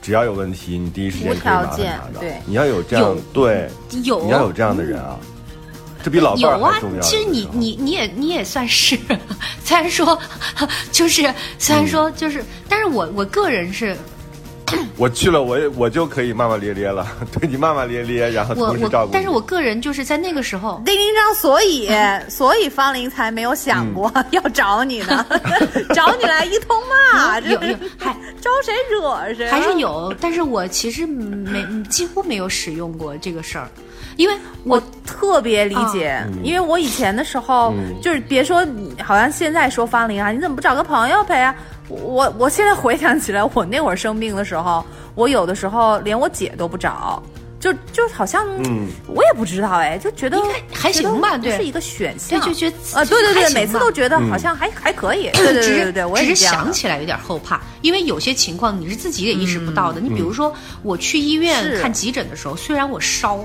[0.01, 2.19] 只要有问题，你第一时间可以麻烦无条件他的？
[2.19, 2.33] 对。
[2.45, 3.17] 你要有这样有。
[3.33, 3.69] 对，
[4.03, 4.23] 有。
[4.23, 5.17] 你要有这样的人啊，
[6.01, 8.97] 这比老伴有啊儿还重要。，其实你你你也你也算是，
[9.65, 10.17] 虽然说
[10.93, 13.97] 就是虽然说就是，但是我我个人是
[14.97, 17.05] 我去了，我也我就可以骂骂咧咧了，
[17.39, 19.11] 对你骂骂咧咧，然后我我，同时照顾。
[19.13, 21.89] 但是我个人就是在那个时候，丁丁章，所以
[22.29, 25.25] 所以方玲才没有想过 要找你呢，
[25.93, 26.75] 找你来一通
[27.13, 29.51] 骂，这有有还招谁惹谁啊？
[29.51, 33.67] 还是有，但是我其实没几乎没有使用过这个事儿，
[34.17, 41.53] 因为我我特别理解，啊因为我以前的时候，就是别说你，好像现在说方林啊，你怎么不找个朋友陪啊？
[41.89, 47.21] 我我现在回想起来，我那会儿生病的时候，我有的时候连我姐都不找，
[47.59, 48.87] 就就好像，嗯。
[49.07, 51.57] 我也不知道哎，就觉得应该还行吧对。
[51.57, 59.99] 是一个选对项，就觉得呃，对对对，每次都觉得好像还、还可以，对对只是对对对，我只是想起来有点后怕，因为有些情况你是自己也意识不到的。
[59.99, 63.39] 你比如说，我去医院看急诊的时候，虽然我烧，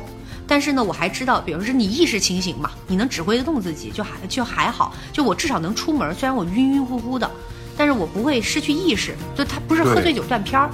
[0.47, 6.15] 但是呢，我还知道，比如说你意识清醒嘛，你能指挥得动自己，就还就还好，就我至少能出门。
[6.15, 7.31] 虽然我晕晕乎乎的，
[7.77, 10.71] 但是我不会失去意识，就他不是喝醉酒断片儿。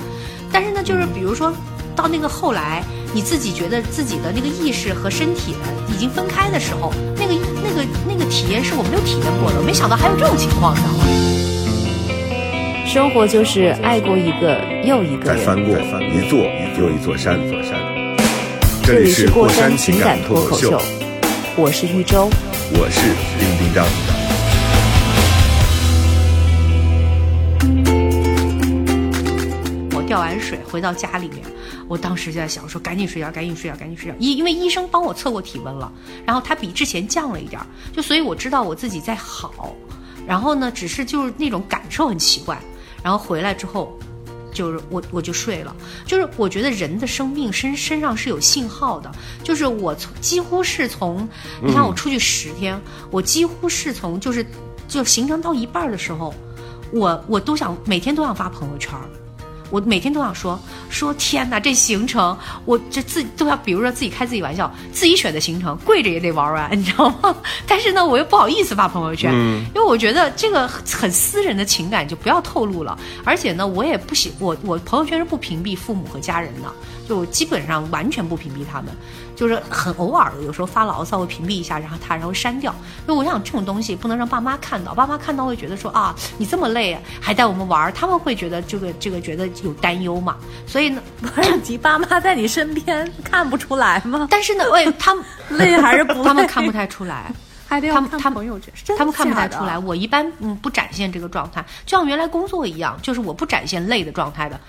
[0.52, 1.52] 但是呢，就是比如说。
[1.96, 2.82] 到那个后来，
[3.12, 5.54] 你自己觉得自己的那个意识和身体
[5.92, 11.04] 已经分开的时候，那个那个那个体验是我没有体验过的，我没想到还有这种情况，你知道吗？
[12.86, 15.40] 生活就是爱过一个又一个人。
[15.40, 16.38] 再翻过一座
[16.78, 17.38] 又一座山。
[18.82, 20.84] 这这里里是过山山情感脱口秀脱口秀，，
[21.56, 22.30] 我是玉州。
[22.72, 23.00] 我是
[23.38, 23.84] 丁丁张。
[30.10, 31.40] 吊完水回到家里面，
[31.86, 34.16] 我当时就在想说，赶紧睡觉，赶紧睡觉，赶紧睡觉。
[34.18, 35.92] 医因为医生帮我测过体温了，
[36.26, 39.72] 然后他比之前降了一点儿，就所以我知道我自己在好。
[40.26, 42.60] 然后呢，只是就是那种感受很奇怪。
[43.04, 43.96] 然后回来之后，
[44.52, 45.76] 就是我我就睡了。
[46.04, 49.08] 就是我觉得人的生命身身上是有信号的，
[49.44, 51.28] 就是我从几乎是从，
[51.62, 52.76] 你看我出去十天，
[53.12, 54.44] 我几乎是从就是
[54.88, 56.34] 就行程到一半儿的时候，
[56.92, 59.06] 我我都想每天都想发朋友圈儿。
[59.70, 67.34] 我每天都想说说天哪，这行程我这自都要，比如说自己开自己玩笑，自己选的行程，跪着也得玩完， 你知道吗？
[67.66, 69.32] 但是呢，我又不好意思发朋友圈，
[69.74, 72.98] 因为我觉得这个很私人的情感就不要透露了。
[73.24, 76.68] 而且呢，我也不喜我我朋友圈是不屏蔽父母和家人的，
[77.08, 78.94] 就我基本上完全不屏蔽他们。
[79.40, 82.70] 就是很偶尔的，有时候发牢骚会屏蔽一下，然后他然后删掉。
[83.08, 90.36] 因为我想这种东西不能让爸妈看到，爸妈看到会觉得说啊，你这么累还带我们玩儿，他们会觉得这个这个觉得有担忧嘛。
[90.66, 94.28] 所以呢，不是你爸妈在你身边看不出来吗？
[94.30, 96.24] 但是呢，喂，他们 累还是不累？
[96.28, 97.32] 他们看不太出来。
[97.66, 99.78] 还得要看他们他们朋友圈，他们看不太出来。
[99.78, 104.60] 我一般嗯不展现这个状态，就像原来工作一样，就是我不展现累的状态的。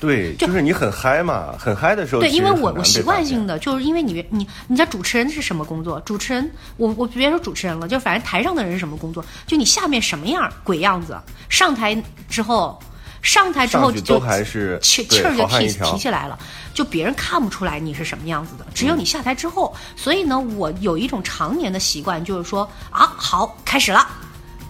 [0.00, 6.00] 对，就是你很嗨嘛，很嗨的时候，对，因为我我习惯性的，就是因为你你你知道主持人是什么工作？
[6.00, 9.24] 主持人，我我别说主持人了，就反正台上的人是什么工作？
[9.46, 11.16] 就你下面什么样鬼样子，
[11.48, 12.80] 上台之后。
[13.22, 16.38] 上台之后就都还是气气儿就提提起来了，
[16.72, 19.76] 就别人看不出来你是什么样子的，只有你下台之后。
[19.94, 24.08] 所以呢，我有一种常年的习惯，就是说啊，好，开始了。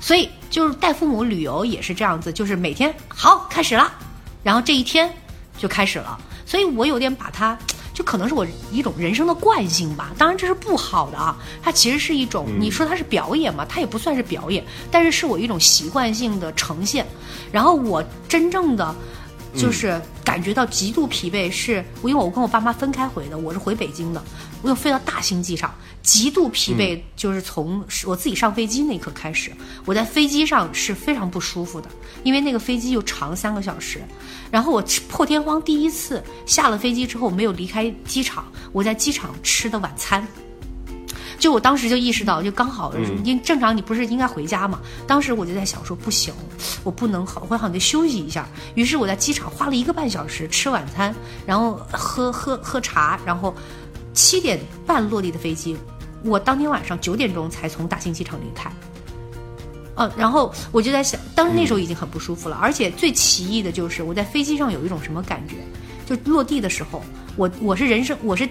[0.00, 3.92] 所以就是带父母旅游也是这样子，就是每天好开始了，
[4.42, 5.08] 然后这一天
[5.60, 6.18] 就开始了。
[6.46, 7.56] 所以我有点把它，
[7.94, 10.10] 就可能是我一种人生的惯性吧。
[10.18, 17.06] 当然这是不好的啊，它其实是一种，你说它是表演嘛，它也不算是表演，但是是我一种习惯性的呈现。
[17.52, 18.92] 然后我真正的
[19.54, 24.20] 就是感觉到极度疲惫，是因为我跟我爸妈分开回的，我是回北京的，
[24.62, 29.52] 我又飞到大兴机场，极度疲惫，就是从我自己上飞机那一刻开始，
[29.84, 31.88] 我在飞机上是非常不舒服的，
[32.22, 34.02] 因为那个飞机又长三个小时，
[34.50, 40.26] 然后我破天荒第一次下了飞机之后没有离开机场，我在机场吃的晚餐。
[41.38, 42.92] 就我当时就意识到，就刚好，
[43.24, 44.78] 因正常你不是应该回家嘛？
[45.06, 46.34] 当时我就在想说，不行，
[46.84, 48.46] 我不能好，我好像得休息一下。
[48.74, 51.14] 于是我在机场花了一个半小时吃晚餐，
[51.46, 53.54] 然后喝喝喝茶，然后
[54.12, 55.74] 七点半落地的飞机，
[56.24, 58.70] 我当天晚上九点钟才从大兴机场离开。
[59.96, 65.56] 呃，然后我就在想，当时那时候已经很不舒服了，而且最奇异的就是我在飞机上有一种什么感觉，
[66.06, 67.02] 就落地的时候，
[67.36, 68.48] 我我是人生我是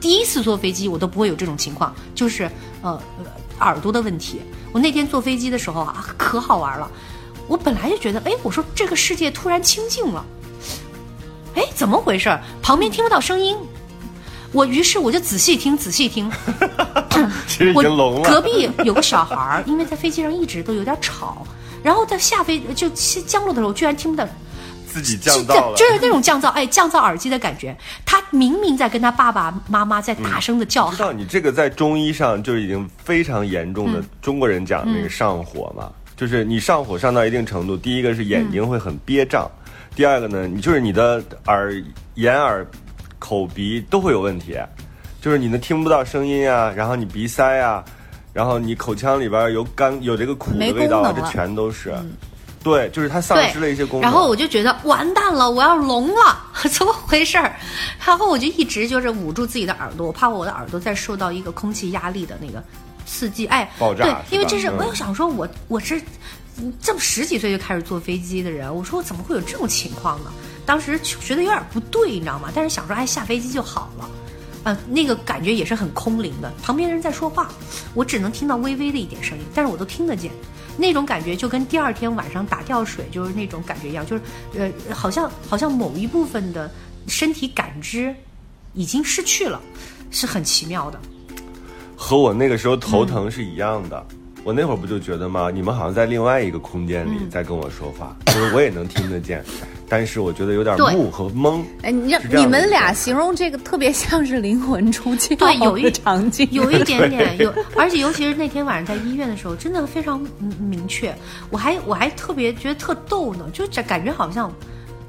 [0.00, 2.50] 第一次坐飞机，我都不会有这种情况，就是
[2.82, 4.40] 呃呃耳朵的问题。
[4.72, 6.90] 我那天坐飞机的时候啊，可好玩了。
[7.46, 10.24] 我本来就觉得，哎，我说这个世界突然清静了，
[11.54, 12.42] 哎，怎么回事儿？
[12.60, 13.56] 旁边听不到声音。
[14.52, 16.30] 我于是我就仔细听，仔细听。
[17.46, 18.28] 其实已我经聋了。
[18.28, 21.46] 隔壁有个小孩儿，因为在飞机上一直都有点吵，
[21.82, 24.26] 然后在下飞就降落的时候，居然听不到
[24.86, 27.76] 自己降噪了，就是那种降噪，哎，降噪耳机的感觉。
[28.06, 39.50] 他明明在跟他爸爸妈妈在大声的叫喊，知道你这个在中医上就已经非常严重嗯的，中国人讲那个上火嘛，就是你上火上到一定程度，第一个是眼睛会很憋胀，
[39.94, 41.74] 第二个呢，你就是你的耳、
[42.14, 42.66] 眼耳、
[43.18, 44.56] 口鼻都会有问题，
[45.20, 47.84] 就是你能听不到声音啊，然后你鼻塞啊，
[48.32, 51.94] 然后你口腔里边有干有这个苦的没味道啊，这全都是。
[52.60, 54.02] 对，就是他丧失了一些功能。
[54.02, 56.36] 然后我就觉得完蛋了，我要聋了，
[56.70, 57.54] 怎么回事儿？
[58.04, 62.62] 然后我就一直就是捂住自己的耳朵，我怕我的耳朵再受到一个空气压力的那个
[63.06, 66.02] 刺激，哎，爆炸对，因为这是嗯我又想说我我是
[66.58, 70.30] 嗯这么十几岁就开始坐飞机的人，我说我怎么会有这种情况呢？
[70.68, 72.50] 当时觉得有点不对，你知道吗？
[72.54, 74.10] 但是想说，哎，下飞机就好了。
[74.64, 77.48] 呃，那个感觉也是很空灵的，旁边人在说话，
[77.94, 80.30] 我只能听到微微的一点声音，但是我都听得见。
[80.76, 84.22] 那种感觉就跟第二天晚上打吊水就是那种感觉一样，就是
[84.58, 86.70] 呃，好像好像某一部分的
[87.06, 88.14] 身体感知
[88.74, 89.58] 已经失去了，
[90.10, 91.00] 是很奇妙的。
[91.96, 94.06] 和我那个时候头疼是一样的。
[94.44, 95.50] 我那会儿不就觉得吗？
[95.50, 99.42] 你们好像在另外一个空间里嗯在跟我说话，就是我也能听得见，
[99.88, 101.62] 但是我觉得有点木和懵。
[101.82, 111.14] 哎，你让你们俩形容这个特别像是灵魂 出窍对，有一的场景，有一 点点有，而且尤其是那天晚上在医院的时候，真的非常嗯明确。
[111.50, 114.52] 我还我还特别觉得特逗呢，就这感觉好像，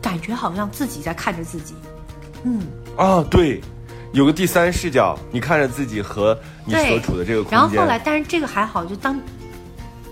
[0.02, 1.74] 感觉好像自己在看着自己。
[2.44, 2.62] 嗯，
[2.96, 3.60] 啊，对，
[4.14, 9.20] 有个第三视角，你看着自己和你所处的这个空间然后后来，但是这个还好，就当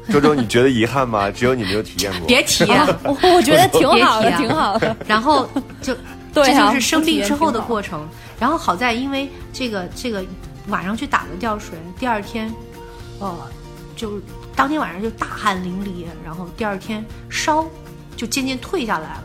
[0.14, 1.30] 周周，你觉得遗憾吗？
[1.30, 2.28] 只有你没有体验过。
[2.28, 3.00] 别提了。
[3.04, 4.96] 我我觉得挺好的，啊挺好的。
[5.08, 5.50] 然后
[5.82, 5.96] 就
[6.34, 8.08] 对啊这就是生病之后的过程。
[8.40, 10.24] 然后好在因为这个这个
[10.68, 12.54] 晚上去打了吊水，第二天，
[13.20, 13.36] 呃，
[13.96, 14.22] 就
[14.56, 17.66] 当天晚上就大汗淋漓，然后第二天烧
[18.16, 19.24] 就渐渐退下来了。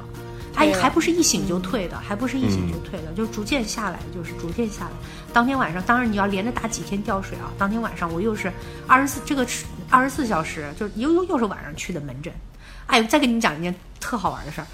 [0.55, 4.91] 哎还不是一醒就退的，还不是一醒就退的，就逐渐下来，就是逐渐下来。
[5.33, 7.49] 当天晚上，当然你要连着打几天吊水啊。
[7.57, 8.53] 当天晚上我又是
[8.87, 9.47] 二十四这个
[9.93, 12.33] 二十四小时，就又又又是晚上去的门诊。
[12.87, 14.67] 哎，再跟你们讲一件特好玩的事儿。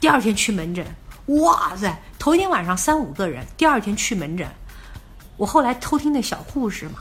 [0.00, 0.86] 第二天去门诊，
[1.26, 4.48] 哇塞，头一天晚上三五个人，第二天去门诊，
[5.36, 7.00] 我后来偷听那小护士嘛，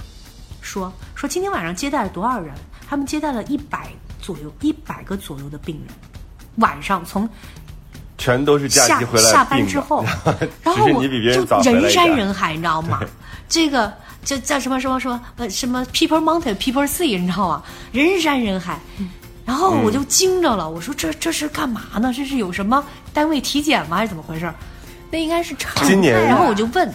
[0.62, 2.54] 说说今天晚上接待了多少人？
[2.90, 3.92] 他们接待了一百
[4.22, 5.96] 左右，一百个左右的病人，
[6.58, 7.30] 晚上从
[8.18, 10.04] 全都是假下期回来下班之后，
[10.64, 13.00] 然后我就人山人海，你知道吗？
[13.50, 13.94] 这个
[14.26, 17.64] 这叫什么什么什么呃什么 People Mountain People Sea，你知道吗？
[17.94, 18.78] 人山人海。
[19.46, 22.12] 然后我就惊着了，我说这这是干嘛呢？
[22.12, 23.98] 这是有什么单位体检吗？
[23.98, 24.52] 还是怎么回事？
[25.12, 26.92] 那应该是常今年然后我就问，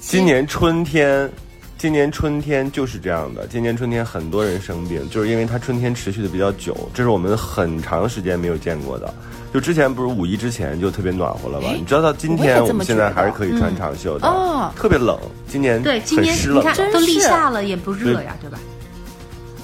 [0.00, 1.30] 今年春天，
[1.76, 3.46] 今年春天就是这样的。
[3.46, 9.14] 今年春天很多人生病，就是因为它春天持续的比较久，这是我们很长时间没有见过的。
[9.52, 11.70] 就之前不是五一之前就特别暖和了吗？
[11.76, 15.18] 你知道到今天我们现在还是可以穿长袖的，哦特别冷。
[15.48, 16.72] 今年对，今很年你看湿冷的。
[16.74, 18.58] 真都立夏了，也不热呀，对吧？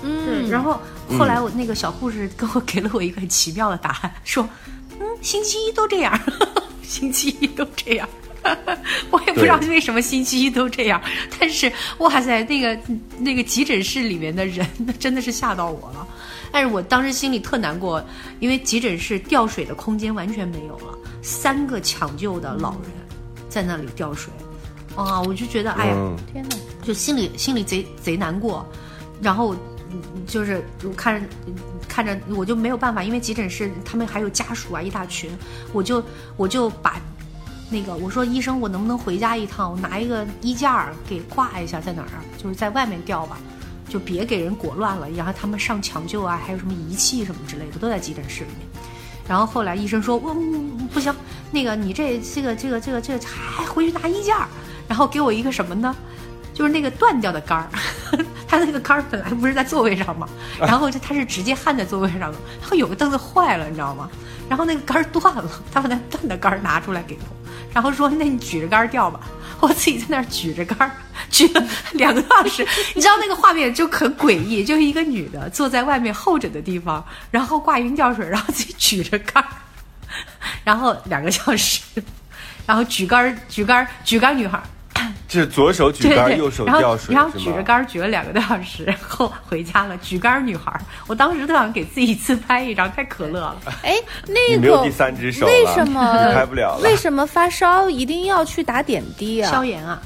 [0.03, 0.81] 嗯，然后
[1.19, 4.49] 后来我那个小护士跟我给了我一个很奇妙的答案，说，
[4.99, 6.19] 嗯，星期一都这样，
[6.83, 8.09] 星期一都这样。
[9.11, 11.01] 我也不知道为什么星期一都这样，
[11.39, 12.79] 但是哇塞，那个
[13.19, 16.07] 那个急诊室里面的人，那真的是吓到我了。
[16.51, 18.03] 但是我当时心里特难过，
[18.41, 22.91] 因为急诊室吊水的空间完全没有了，三个抢救的老人
[23.49, 24.33] 在那里吊水，
[24.95, 28.67] 啊，我就觉得哎呀，嗯，天哪，就心里心里贼贼难过，
[29.21, 29.55] 然后
[29.91, 31.29] 嗯就是我看着
[31.89, 35.31] 看着我就没有办法，因为急诊室他们还有家属啊一大群，
[35.73, 36.03] 我就
[36.37, 37.01] 我就把
[37.71, 42.25] 那个我说医生我能不能回家一趟，我拿一个衣架给挂一下在哪儿啊？
[42.39, 43.39] 就是在外面吊吧。
[43.89, 48.69] 就别给人裹乱了，然后他们上抢救啊，还有什么仪器什么之类的都在急诊室里面。
[49.29, 51.15] 然后后来医生说，嗯，不行，
[51.51, 54.49] 那个你这这个这个这个这个还回去拿衣架儿，
[54.87, 55.95] 然后给我一个什么呢？
[56.55, 57.69] 就是那个断掉的杆儿，
[58.49, 60.27] 他那个杆儿本来不是在座位上嘛，
[60.59, 64.09] 然后就他是直接焊在座位上的，然后有个凳子坏了，你知道吗？
[64.49, 67.46] 然后那个杆儿断了，他把那断的杆儿拿出来给我，
[67.77, 69.21] 然后说：“那你举着杆钓吧。
[69.61, 70.91] ”我自己在那儿举着杆儿，
[71.29, 71.63] 举了
[71.93, 72.67] 两个多小时，
[72.97, 79.49] 你知道那个画面就很诡异，就是一个女的坐在外面候诊的地方，然后挂云吊水，然后自己举着杆儿，
[80.65, 81.83] 然后两个小时，
[82.65, 84.59] 然后举杆儿举杆儿举杆儿女孩
[85.27, 85.29] 儿。
[85.29, 87.39] 这是左手举杆，对对，右手吊水，然后？
[87.39, 89.97] 举着杆举了两个多小时，然后回家了。
[89.99, 90.73] 举杆女孩，
[91.07, 93.57] 我当时特想给自己自拍一张，太可乐了。
[93.83, 93.97] 哎，
[94.27, 96.81] 那个你没有第三只手了，为什么 你拍不了了？
[96.83, 99.51] 为什么发烧一定要去打点滴啊？
[99.51, 100.01] 消炎啊，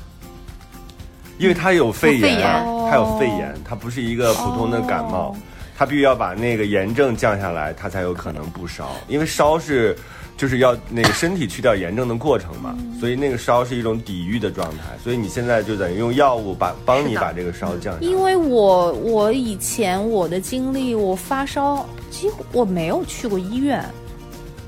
[1.39, 5.37] 因为它有肺炎，炎它有肺炎，它不是一个普通的感冒，
[5.77, 8.91] 它必须要把那个炎症降下来，它才有可能不烧。
[9.07, 9.97] 因为烧是
[10.41, 14.97] 就是要那个身体去掉炎症的过程嘛，所以那个烧是一种抵御的状态。
[15.05, 18.07] 所以你现在就等于用药物把帮你把这个烧降下来。
[18.07, 23.85] 因为我我以前我的经历，我发烧几乎我没有去过医院，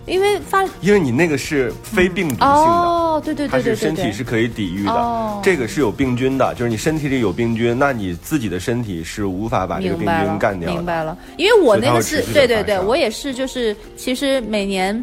[0.05, 2.47] 因为发因为你那个是非病毒性的。
[2.47, 10.77] 哦，对对它是对对身体是可以抵御的，哦这个是有病菌的，就是你身体里有病菌，那你自己的身体是无法把这个病菌干掉的。
[10.77, 15.03] 明白了，因为我那个是对对对，我也是，就是其实每年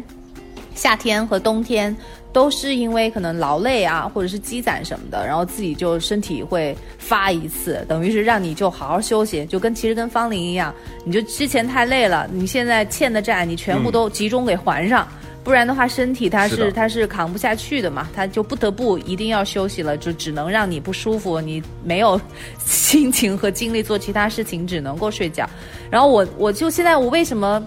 [0.74, 1.94] 夏天和冬天
[2.32, 15.06] 都是因为可能劳累啊，或者是积攒什么的，然后自己就身体会发一次，等于是让你就好好休息，就跟其实跟芳龄一样，你就之前太累了，你现在欠的债你全部都集中给还上。
[15.42, 22.20] 不然的话，身体它是是它是扛不下去的嘛，它就不得不一定要休息了，就只能让你不舒服，你没有
[22.58, 25.48] 心情和精力做其他事情，只能够睡觉。
[25.90, 27.60] 然后我我就现在我为什么，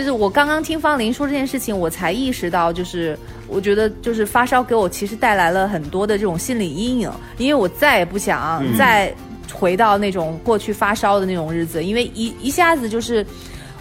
[0.00, 9.14] 就是我刚刚听方林说这件事情，我才意识到，就是我觉得就是发烧给我其实带来了很多的这种心理阴影，因为我再也不想再
[9.52, 13.24] 回到那种过去发烧的那种日子，因为一一下子就是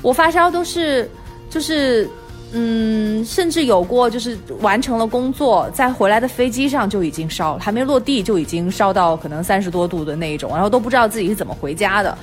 [0.02, 1.10] 我发烧都是
[1.50, 2.10] 就是。
[2.52, 12.18] 嗯，甚至有过就是完成了工作，在回来的飞机上就已经烧了，还没落地就已经烧到可能三十多度的那一种，然后都不知道自己是怎么回家的。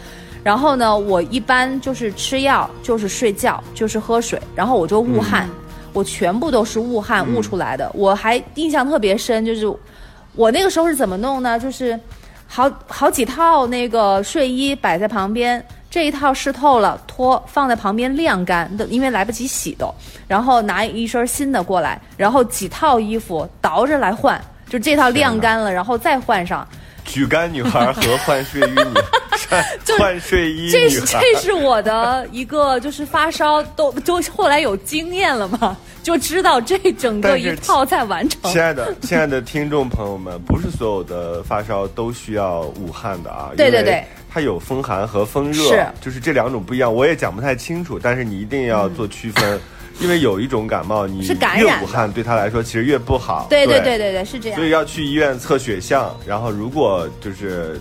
[0.47, 5.51] 然后呢，我一般就是吃药，就是睡觉，就是喝水，然后我就捂汗，
[5.93, 7.91] 我全部都是捂汗捂出来的。
[7.93, 9.67] 我还印象特别深，就是
[10.37, 11.59] 我那个时候是怎么弄呢？
[11.59, 11.99] 就是
[12.47, 19.93] 好好几套那个睡衣摆在旁边，这一套湿透了脱放在旁边晾干，因为来不及洗都。
[20.29, 26.65] 然后拿一身新的过来，然后几套衣服倒着来换，就这套晾干了，然后再换上。
[27.07, 28.95] 举杆女孩和换睡衣女
[29.49, 29.65] 孩，
[29.99, 31.21] 换睡衣这是女孩。
[31.21, 38.41] 这是我的一个，就是发烧都都后来有经验了嘛， 就知道这整个一套在完成。
[38.51, 43.51] 亲爱的，亲爱的听众朋友们，不是所有的发烧都需要捂汗的啊。
[43.57, 46.93] 对对对它有风寒和风热，是就是这两种不一样。
[46.93, 49.59] 我也讲不太清楚，但是你一定要做区分，
[50.01, 53.47] 因为有一种感冒，你是感越染的捂汗对他来说其实越不好。
[53.49, 54.65] 对对对对对对，是这样所。
[54.65, 57.81] 以要去医院测血象，然后如果就是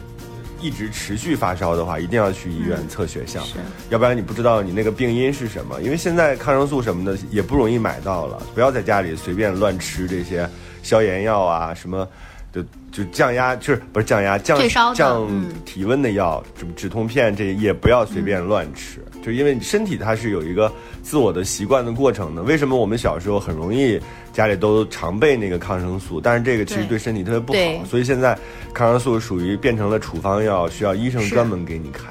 [0.62, 3.56] 一直持续发烧的话，一定要去医院测血项，是
[3.90, 5.82] 要不然你不知道你那个病因是什么。
[5.82, 10.50] 因为现在抗生素什么的也不容易买到了，不要在家里随便乱吃这些
[10.82, 12.08] 消炎药啊，什么
[12.54, 14.58] 就就降压，就是不是降压降
[14.96, 20.72] 降嗯体温的药，什么止痛片这也不要随便乱吃，就因为身体它是有一个
[21.02, 22.44] 自我的习惯的过程的。
[22.44, 24.00] 为什么我们小时候很容易
[24.32, 28.38] 家里都常备那个抗生素，但是这个其实对对身体特别不对好，所以现在
[28.72, 32.04] 抗生素属于变成了处方药，需要医生专门给你开。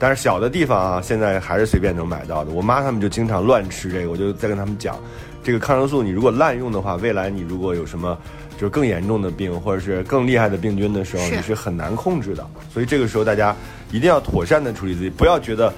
[0.00, 2.50] 但是小的地方啊，现在还是随便能买到的。
[2.52, 4.96] 我妈他们就经常乱吃这个，我就在跟他们讲，
[5.42, 8.16] 这个抗生素你如果滥用的话，未来你如果有什么
[8.56, 12.46] 就是更严重的病，或者是更厉害的病菌的时候，是你是很难控制的。
[12.72, 13.54] 所以这个时候大家
[13.90, 15.74] 一定要妥善的处理自己，不要觉得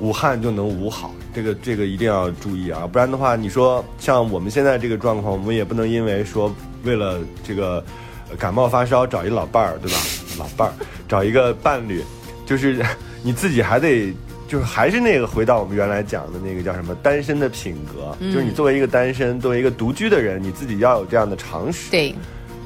[0.00, 7.84] 武汉就能捂好，这个这个一定要注意啊，不然的话，你说像我们现在这个状况，我们也不能因为说为了这个
[8.30, 9.98] 呃感冒发烧找一老伴儿，对吧？
[10.38, 10.74] 老伴儿
[11.06, 12.02] 找一个伴侣，
[12.44, 12.84] 就是
[13.22, 14.12] 你自己还得。
[14.50, 21.88] 就是还是那个回到我们原来讲的那个叫什么单身的品格，就是你作为一个单身，作为一个独居的人，你自己要有这样的常识。
[21.88, 22.12] 对，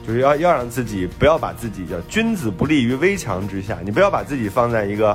[0.06, 5.14] 就是要要让自己不要把自己叫君子不立于危墙之下，你不要把自己放在一个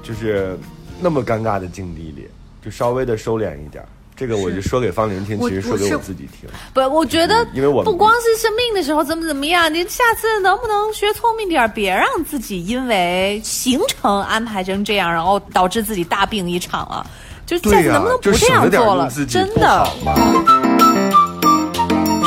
[0.00, 0.56] 就是
[1.00, 2.28] 那么尴尬的境地里，
[2.64, 3.88] 就稍微的收敛一点儿。
[4.16, 6.50] 这个我就说给方玲听，其实说给我自己听。
[6.74, 17.06] 不，我觉得因为我们不光是生病的时候怎么怎么样，你下次能不能学聪明点儿，别让自己因为行程安排成这样，然后导致自己大病一场啊！
[17.46, 19.88] 就下次能不能不这样做了真的？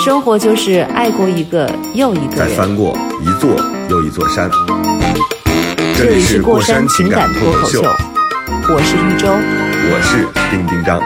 [0.01, 2.37] 生活就是爱过一个又一个人。
[2.37, 3.51] 再翻过一座
[3.89, 4.49] 又一座山。
[5.95, 7.83] 这里是过山情感脱口秀，
[8.73, 9.27] 我是玉州。
[9.27, 10.97] 我是丁丁张。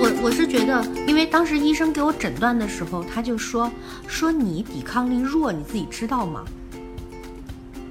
[0.00, 3.70] 我我是觉得，因为当时医生给我诊断的时候，他就说
[4.08, 6.42] 说你抵抗力弱，你自己知道吗？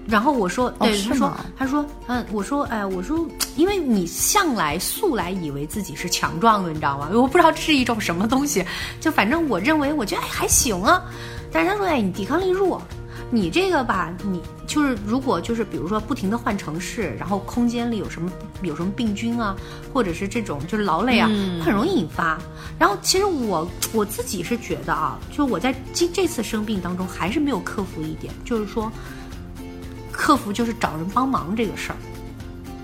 [0.10, 3.26] 然后我说，对，他说，他说，嗯，我说，哎，我说，
[3.56, 7.08] 因为你向来素来以为自己是强壮的，你知道吗？
[7.14, 8.66] 我不知道这是一种什么东西，
[9.00, 11.02] 就反正我认为，我觉得哎还行啊，
[11.58, 12.80] 但是他说，哎，你抵抗力弱，
[13.32, 18.32] 你这个吧，你就是如果就是比如说不停的换城市，然后空间里有什么
[18.62, 19.56] 有什么病菌啊，
[19.92, 21.28] 或者是这种就是劳累啊，
[21.66, 22.38] 很容易引发。
[22.78, 28.92] 然后其实我我自己是觉得啊，就是我在这这次生病当中还是没有克服一点，就是说
[30.12, 31.98] 克服就是找人帮忙这个事儿。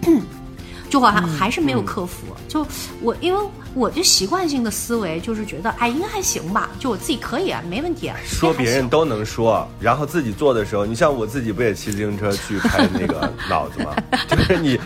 [0.89, 2.65] 就好像还是没有克服，就
[3.01, 3.41] 我因为
[3.75, 8.15] 我就习惯性的思维就是觉得，哎，应该还行吧，就我自己可以啊，没问题啊。
[8.25, 13.95] 说别人都能说，然后自己做的时候，你像我自己不也骑自行车去拍那个脑子吗？
[14.29, 14.79] 就是你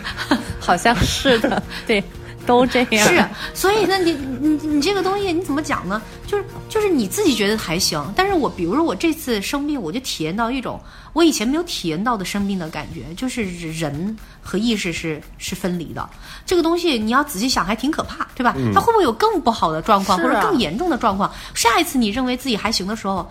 [0.58, 2.02] 好像是的，对，
[2.46, 3.06] 都这样。
[3.06, 6.00] 是，所以那，你你你这个东西你怎么讲呢？
[6.26, 10.80] 就是就是你自己觉得还行，但是我比如说我这次生病，我就体验到一种
[11.12, 13.42] 我以前没有体验到的生病的感觉，就是
[13.72, 16.08] 人和意识是是分离的。
[16.46, 18.54] 这个东西你要仔细想，还挺可怕，对吧？
[18.74, 21.32] 它会不会有更不好的状况，或者更严重的状况？
[21.54, 23.30] 下一次你认为自己还行的时候。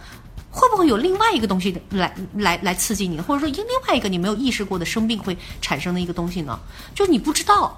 [0.49, 6.59] 会不会有另外一个东西来来来刺激你，或者说因另外一个你没有意识过的生病会产生的一个东西呢？
[6.95, 7.77] 就是你不知道，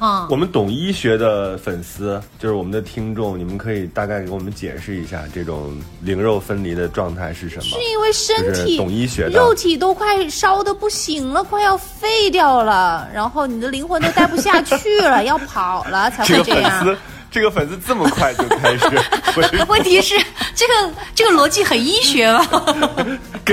[0.00, 7.62] 啊、我们懂医学的粉丝，就是我们的听众，你们可以大概给我们解释一下这种灵肉分离的状态是什么？
[7.62, 16.82] 是因为身体懂医学的肉体都快烧的不行了，快要废掉了，然后你的灵魂都待不下去了， 要跑了才这个粉会这样。
[16.82, 16.96] 丝，
[17.30, 18.88] 这个粉丝这么快就开始
[19.36, 20.16] 回问题是
[20.54, 22.46] 这个这个逻辑很医学吗？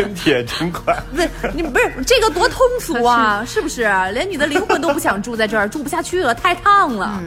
[0.04, 0.96] 跟帖真快。
[1.12, 3.84] 不是你不是这个多通俗啊，是不是？
[4.14, 7.22] 连你的灵魂都不想住在这儿，住不下去了，太烫了。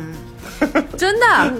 [0.96, 1.52] 真的，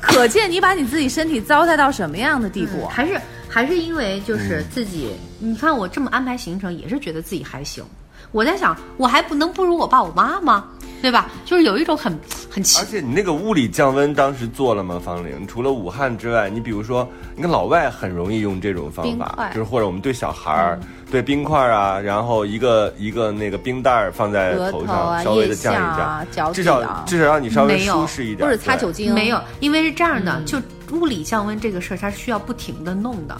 [0.00, 2.86] 可见你把你自己身体糟蹋到什么样的地步。
[2.86, 7.84] 还是还是因为就是自己，你看我这么安排行程，也是觉得自己还行。
[8.32, 10.64] 我在想，我还不能不如我爸我妈吗？
[11.02, 11.28] 对吧？
[11.44, 12.16] 就是有一种很
[12.48, 15.00] 很奇而且你那个物理降温当时做了吗？
[15.04, 20.78] 方玲，除了武汉之外，你比如说，你看老外很容易用这种方法，就是或者我们对小孩儿，
[21.10, 30.56] 对冰块啊，然后一个一个那个冰袋儿放在额头头上，啊稍微的降一降啊降，脚至少至少让你稍微舒适一点，或者擦酒精，没有，因为是这样的，就
[30.92, 33.36] 物理降温这个事儿，它是需要不停的弄的。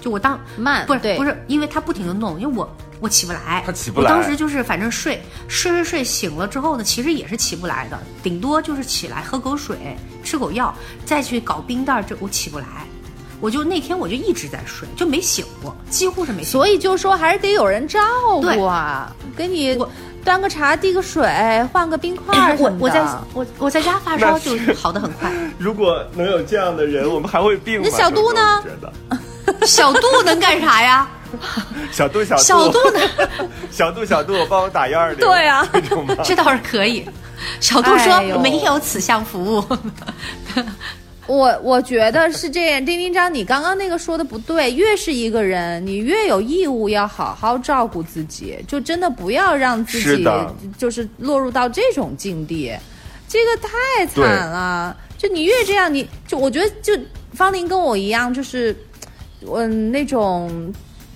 [0.00, 10.74] 就我当慢不是不是，因为它不停的弄，因为我我起不来，他起不来我当时就是反正睡睡睡睡醒了之后呢，其实也是起不来的，顶多就是起来喝口水，吃口药，
[11.04, 12.66] 再去搞冰袋，这我起不来。
[13.40, 16.66] 我就那天我就一直在睡，就没醒过，几乎是没醒过。
[16.66, 17.98] 所以就说还是得有人照
[18.38, 19.90] 顾啊，给你我
[20.22, 21.24] 端个茶，递个水，
[21.72, 22.74] 换个冰块什么的。
[22.74, 25.32] 我我在我我在家发烧就好的很快。
[25.56, 27.88] 如果能有这样的人，我们还会病吗？
[27.90, 28.62] 那小杜呢
[29.66, 31.08] 小度能干啥呀？
[31.92, 33.00] 小度小度小度呢？
[33.70, 35.18] 小度小度， 我帮我打幺二零。
[35.18, 35.68] 对啊
[36.24, 37.06] 这倒是可以。
[37.60, 39.64] 小度说哎没有此项服务。
[41.26, 44.72] 我我觉得是这样，丁丁章，你刚刚那个说的不对。
[44.72, 50.26] 越是一个人，你越有义务要好好照顾自己，就真的不要让自己
[50.76, 52.76] 就是落入到这种境地，
[53.28, 54.96] 这个太惨了。
[55.16, 56.92] 就你越这样，你就我觉得就
[57.32, 58.76] 方林跟我一样，就是
[59.46, 60.72] 嗯那种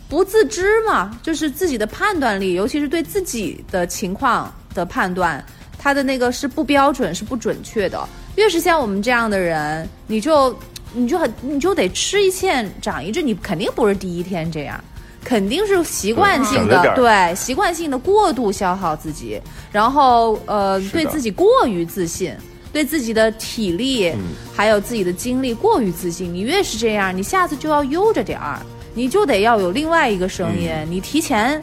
[0.08, 5.44] 不自知嘛，就是自己的判断力，尤其是对自己的情况的判断，
[5.78, 8.08] 他的那个是不标准，是不准确的。
[8.36, 10.56] 越是像我们这样的人，你就
[10.92, 14.82] 你就很你就得吃一堑长一智，你肯定不是第一天这样。
[15.22, 19.40] 肯定是习惯性的对习惯性的过度消耗自己，
[19.72, 22.36] 然后呃对自己过于自信，
[22.74, 24.18] 对自己的体力、嗯
[24.56, 26.32] 还有自己的精力过于自信。
[26.32, 28.60] 你越是这样，你下次就要悠着点儿，
[28.94, 31.60] 你就得要有另外一个声音，嗯你提前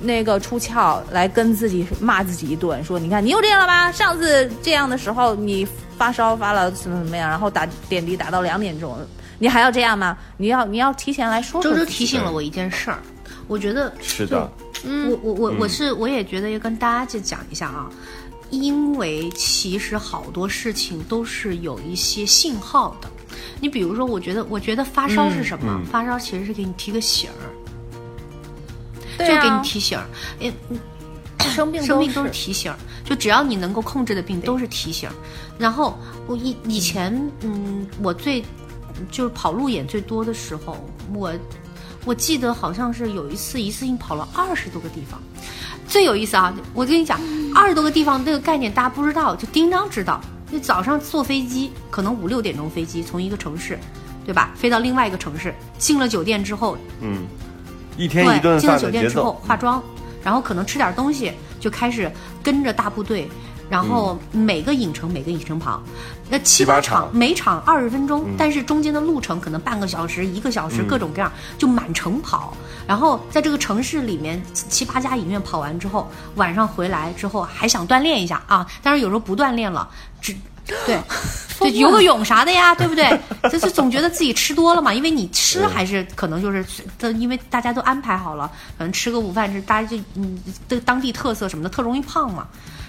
[0.00, 3.90] 那个出窍来跟自己骂自己一顿，说你看你又这样了吧？
[3.92, 8.94] 上次这样的时候你发烧发了怎么怎么样，然后打点滴打到两点钟，
[9.38, 10.16] 你还要这样吗？
[10.36, 12.98] 你要你要提前来说说周周提醒了我一件事儿，
[13.46, 14.50] 我觉得是的，
[14.84, 17.88] 嗯我我我我是我也觉得要跟大家去讲一下啊，
[18.50, 23.08] 因为其实好多事情都是有一些信号的。
[23.60, 25.72] 你比如说，我觉得我觉得发烧是什么？
[25.72, 27.42] 嗯嗯发烧其实是给你提个醒儿，
[29.18, 30.06] 啊就给你提醒儿。
[30.40, 30.52] 哎，
[31.38, 35.14] 生病生病都都是提醒儿，就只要你能够控制的病都是提醒儿。
[35.58, 38.44] 然后我以以前嗯，我最
[39.10, 40.76] 就是跑路演最多的时候，
[41.12, 41.32] 我
[42.04, 45.20] 我记得好像是有一次一次性跑了二十多个地方。
[45.88, 46.54] 最有意思啊！
[46.74, 47.18] 我跟你讲，
[47.54, 50.20] 二十多个地方这个概念大家不知道，就叮当知道。
[50.50, 53.78] 就早上坐飞机，可能五六点钟飞机从一个城市，
[54.24, 57.26] 对吧，飞到另外一个城市，进了酒店之后，嗯，
[57.98, 59.82] 一天一顿对，进了酒店之后，化妆，
[60.22, 62.10] 然后可能吃点东西，就开始
[62.42, 63.28] 跟着大部队，
[63.68, 65.82] 然后每个影城每个影城跑，
[66.28, 72.54] 那七七八八场场，每场二十分钟，嗯但是中间的路程可能半个小时、一个小时，嗯各种各样，就满城跑。
[72.86, 79.88] 然后在这个城市里面七七八家影院跑完之后，晚上回来之后还想锻炼一下啊，但是有时候不锻炼了，
[80.20, 80.34] 只
[80.86, 80.98] 对。
[81.60, 83.20] 就，游个泳啥的呀， 对不对？
[83.50, 86.64] 就是总觉得自己吃多了嘛，因为你吃还是可能就是，
[86.96, 88.48] 都因为大家都安排好了，
[88.78, 90.38] 可能吃个午饭是大家就嗯
[90.68, 92.46] 的当地特色什么的，特容易胖嘛。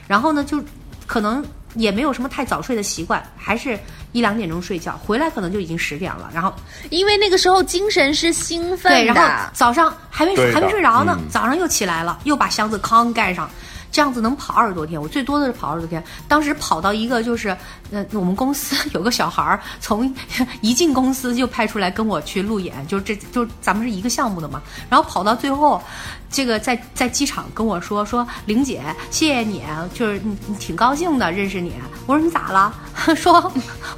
[0.09, 0.59] 然后呢，就
[1.05, 1.45] 可能
[1.75, 3.77] 也没有什么太早睡的习惯，还是
[4.11, 6.31] 一两点钟睡觉，回来可能就已经十点了。
[6.33, 6.51] 然后
[6.89, 9.21] 因为那个时候精神是兴奋对，然后
[9.53, 13.47] 早上还没还没睡着呢，嗯早上又起来了，又把箱子康盖上，
[13.91, 15.01] 这样子能跑二十多天。
[15.01, 17.55] 我最多的是跑二十多天，当时跑到一个就是，
[17.91, 20.13] 呃，我们公司有个小孩儿从
[20.61, 24.61] 一进公司就派出来跟我去路演，就是这就咱们是一个项目的嘛。
[24.89, 25.81] 然后跑到最后，
[26.29, 29.63] 这个在在机场跟我说说玲姐，谢谢你，
[29.93, 31.73] 就是你你挺高兴的认识你。
[32.05, 32.73] 我说你咋了？
[33.15, 33.51] 说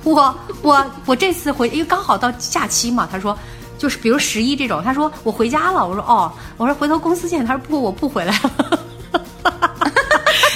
[0.03, 3.37] 我我我这次回，因为刚好到假期嘛，他说。
[3.77, 8.79] 就是比如十一这种，他说我回家了，我说哦，我说回头公司见，他说不，我不回来了，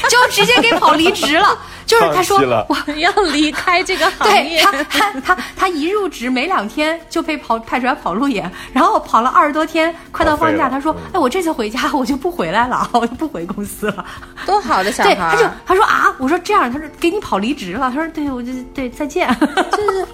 [0.10, 1.58] 就直接给跑离职了。
[1.86, 4.60] 就是他说我要离开这个行业。
[4.60, 14.04] 对他，他他他一入职没两天就被跑派出来跑路演，然后跑了二十多天，快到放假，他说嗯：“哎，我这次回家我就不回来了，我就不回公司了。
[14.48, 19.30] 多好的”小对，孩儿，他就他说啊，我说这样，他说给你跑离职了，他说对，我就对再见。
[19.72, 20.08] 就是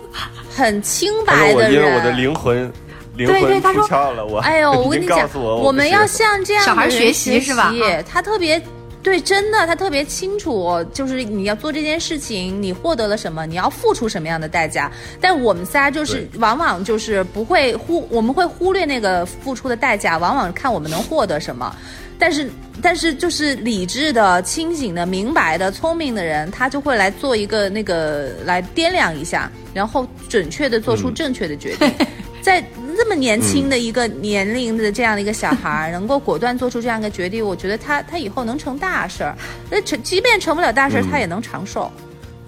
[0.53, 1.73] 很清白的人。
[1.73, 2.69] 因为我的灵魂
[3.15, 8.61] 灵魂对对他说哎呦， 我跟你讲我，我们要不是向这样小孩的人学习是吧啊他特别。
[9.03, 14.91] 对，真的，他特别清楚，就是你要做这件事情，你获得了什么，你要付出什么样的代价。
[15.19, 21.75] 但我们仨就是往往就是不会忽，我们会忽略那个付出的代价，往往看我们能获得什么。
[22.19, 22.47] 但是，
[22.83, 31.91] 但是就是理智的、清醒的、明白的、聪明的人，他就会来做一个那个来掂量一下，然后准确的做出嗯正确的决定。
[32.39, 32.63] 在
[32.95, 39.35] 这么年轻的一个年龄的这样的一个小孩儿，能够果断做出这样一个决定，我觉得他他以后能成大事儿。
[39.69, 41.91] 那成即便成不了大事儿，嗯他也能长寿。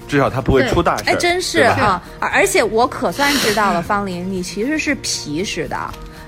[0.08, 1.06] 至少他不会出大事儿。
[1.08, 2.04] 哎，真是啊！
[2.20, 5.78] 而而且我可算知道了，方林，你其实是皮实的，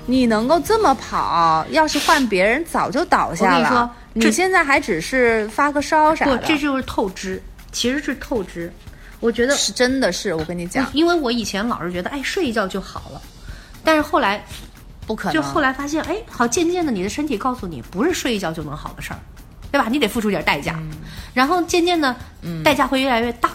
[0.06, 3.60] 你能够这么跑，要是换别人早就倒下了。
[3.60, 7.40] 你说你现在还只是发个烧啥不的，，这就是透支，
[7.70, 8.72] 其实是透支。
[9.20, 13.20] 我觉得是真的是，我跟你讲，因为我以前老是觉得，哎，睡一觉就好了，
[13.86, 14.44] 但是后来
[15.06, 15.32] 不可能。
[15.32, 19.18] 就后来发现，哎，好，渐渐的你的身体告诉你，不是睡一觉就能好的事儿。
[19.72, 19.88] 对吧？
[19.90, 20.78] 你得付出点代价，
[21.34, 22.16] 然后渐渐的，
[22.64, 23.50] 代价会越来越大。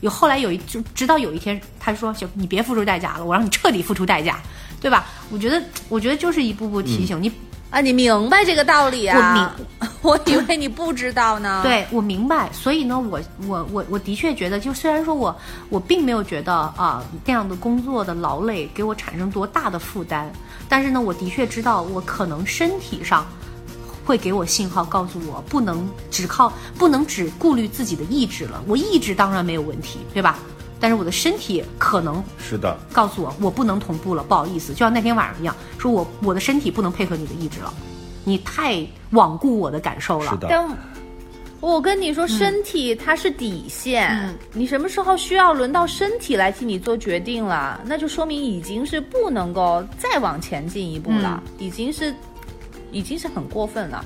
[0.00, 4.38] 有后来有一就直到有一天，他说：“行，你别付出代价了，我让你彻底付出代价，
[4.80, 7.32] 对吧？”我觉得，我觉得就是一步步提醒你。
[7.74, 9.18] 啊，你明白这个道理啊？
[9.18, 11.60] 我明， 我以为你不知道呢。
[11.66, 12.48] 对，我明白。
[12.52, 15.34] 所以呢，我我我我的确觉得，就虽然说我
[15.70, 20.30] 我并没有觉得啊这样的工作的劳累给我产生多大的负担，
[20.68, 23.26] 但是呢，我的确知道我可能身体上
[24.04, 28.62] 会给我信号，告诉我不能只靠不能只顾虑自己的意志了。
[28.68, 30.38] 我意志当然没有问题，对吧？
[30.84, 37.72] 但是我的身体可能是的，告诉我我不能同步了，不好意思，就像那天晚上一样，说我我的身体不能配合你的意志了，
[38.22, 40.30] 你太罔顾我的感受了。
[40.30, 40.46] 是的。
[40.50, 40.78] 但
[41.60, 52.14] 我跟你说，身体它是底线，你什么时候需要轮到身体来替你做决定了，那就说明已经是不能够再往前进一步了，已经是
[52.92, 54.04] 已经是很过分了。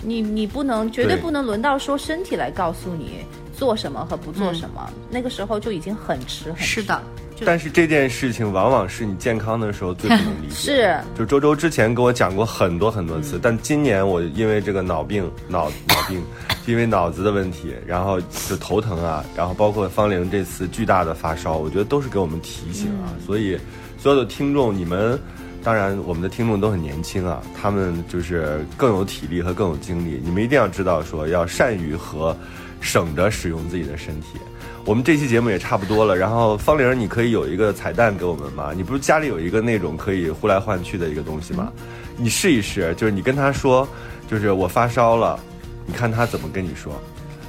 [0.00, 3.24] 你你不能绝对对不能轮到说身体来告诉你
[3.60, 6.80] 做什么和不做什么，那个时候就已经很迟很迟。
[6.80, 7.02] 是的，
[7.44, 10.54] 但是这件事情往往是你健康的时候最不能理解。
[10.56, 16.22] 是就周周之前跟我讲过很多很多次，但今年我因为这个脑病、脑 脑病，
[16.66, 23.12] 因为脑子的问题，然后就头疼啊，然后包括方玲这次巨大的发烧，我觉得都是给我们提醒啊。
[23.26, 23.60] 所以
[23.98, 25.20] 所有的听众，你们
[25.62, 32.34] 当然我们的听众都很年轻啊，他们就是更有体力和更有精力，你们一定要知道说要善于和
[32.80, 34.38] 省着使用自己的身体。
[34.86, 38.72] 我们这期节目也差不多了，然后方玲，你可以有一个彩蛋给我们吗？
[38.74, 41.70] 你不是家里有一个那种可以呼来唤去的一个东西吗？
[42.16, 43.86] 你试一试，就是你跟他说，
[44.28, 45.38] 就是我发烧了，
[45.84, 47.00] 你看他怎么跟你说，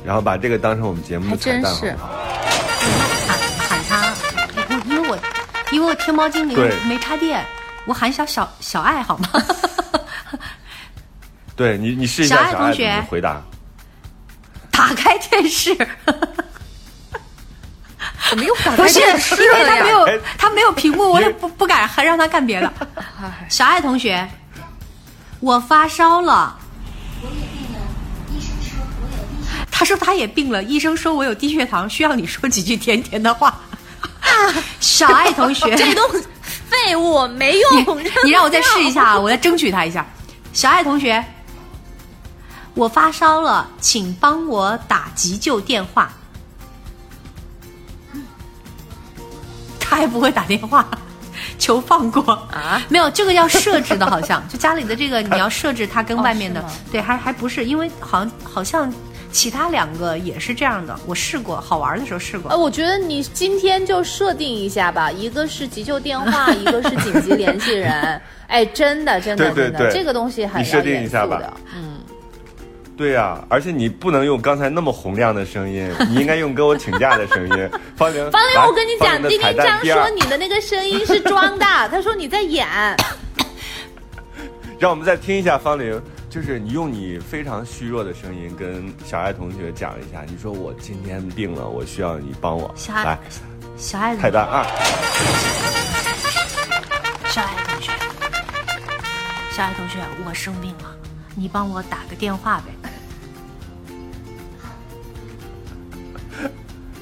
[0.06, 2.10] 然后把这个当成我们节目的彩蛋，好还真是不好？
[3.70, 4.14] 喊喊他，
[4.70, 5.18] 我因为我
[5.72, 7.44] 因为我天猫精灵没插电，
[7.86, 9.30] 我喊小小小爱好吗？
[11.56, 13.42] 对你，你试一下小爱爱同学回答。
[14.82, 15.76] 打开电视，
[18.30, 19.66] 怎么又打开电视因为？
[19.66, 22.74] 他没有哎他没有屏幕，我也不不敢还让他干别的。
[23.48, 24.28] 小爱同学，
[25.40, 26.58] 我发烧了。
[29.70, 33.60] 他说他也病了，医生说我有低血糖，需要你说几句甜甜的话。
[34.80, 36.08] 小爱同学， 这都
[36.70, 38.04] 废物，没用。
[38.24, 40.06] 你让我再试一下啊， 我再争取他一下。
[40.54, 41.24] 小爱同学，
[42.74, 46.12] 我发烧了，请帮我打急救电话。
[49.80, 50.88] 他还不会打电话，
[51.60, 52.82] 求放过啊！
[52.88, 58.92] 没有这个要设置的，好像 就家里的这个你要设置它跟哦外面的，对，还还不是，因为好像好像
[59.34, 62.50] 其他两个也是这样的，我试过，好玩的时候试过。
[62.50, 68.22] 呃，我觉得你今天就设定一下吧，一个是急救电话， 一个是紧急联系人。
[68.48, 72.00] 哎，真的，真的，对对真的，对这个东西很你设定一下吧要严肃的嗯，
[73.02, 77.70] 对呀、而且你不能用刚才那么洪亮的声音， 你应该用跟我请假的声音。
[77.98, 82.68] 方玲，方玲，来我跟你讲，丁丁张说你的那个声音是装的，他说你在演。
[84.78, 86.00] 让我们再听一下方玲，
[86.30, 92.72] 就是你用你非常虚弱的声音跟小爱同学讲一下，你说我今天病了，我需要你帮我。
[92.76, 93.20] 小爱来，
[93.78, 94.64] 小爱彩蛋二，
[97.30, 97.92] 小爱同学，
[99.52, 100.96] 小爱同学，我生病了，
[101.34, 102.91] 你帮我打个电话呗。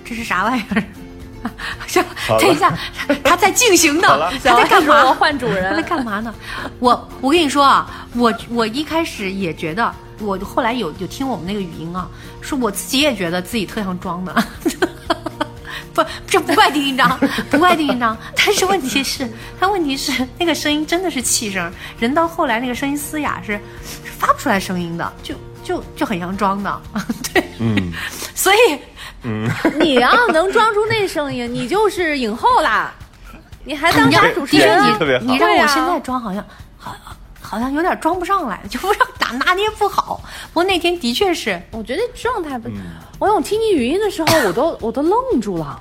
[0.10, 0.84] 这是啥玩意儿？
[1.86, 2.76] 行，等一下，
[3.24, 5.14] 他在进行呢，他在干嘛？
[5.14, 6.34] 换主人他在，干嘛呢？
[6.80, 12.10] 我我跟你说啊，我我一开始也觉得，我后来有有听我们那个语音啊，
[12.41, 14.34] 说我自己也觉得自己特像装的。
[15.93, 17.20] 不，这不怪丁一章，
[17.51, 19.30] 不怪丁一章，但是问题是，
[19.60, 23.53] 他问题是那个声音真的是气声，人到后来那个声音嘶哑是
[23.84, 26.82] 是发不出来声音的，就就就很像装的，
[27.34, 27.93] 对，嗯，
[28.36, 28.57] 所以
[29.80, 32.93] 你要能装出那声音，你就是影后啦。
[33.65, 34.61] 你还当你要啥主持你
[35.22, 36.43] 你让我现在装好像
[36.78, 36.95] 好
[37.41, 40.22] 好像有点装不上来，就不知道咋拿捏不好。
[40.53, 42.70] 不过那天的确是，我觉得状态不，
[43.20, 45.80] 我我听你语音的时候，我都我都愣住了。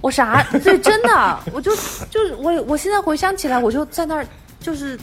[0.00, 0.46] 我啥？
[0.62, 1.74] 对，真的，我就
[2.10, 4.26] 就是我我现在回想起来，我就在那儿
[4.60, 4.98] 就是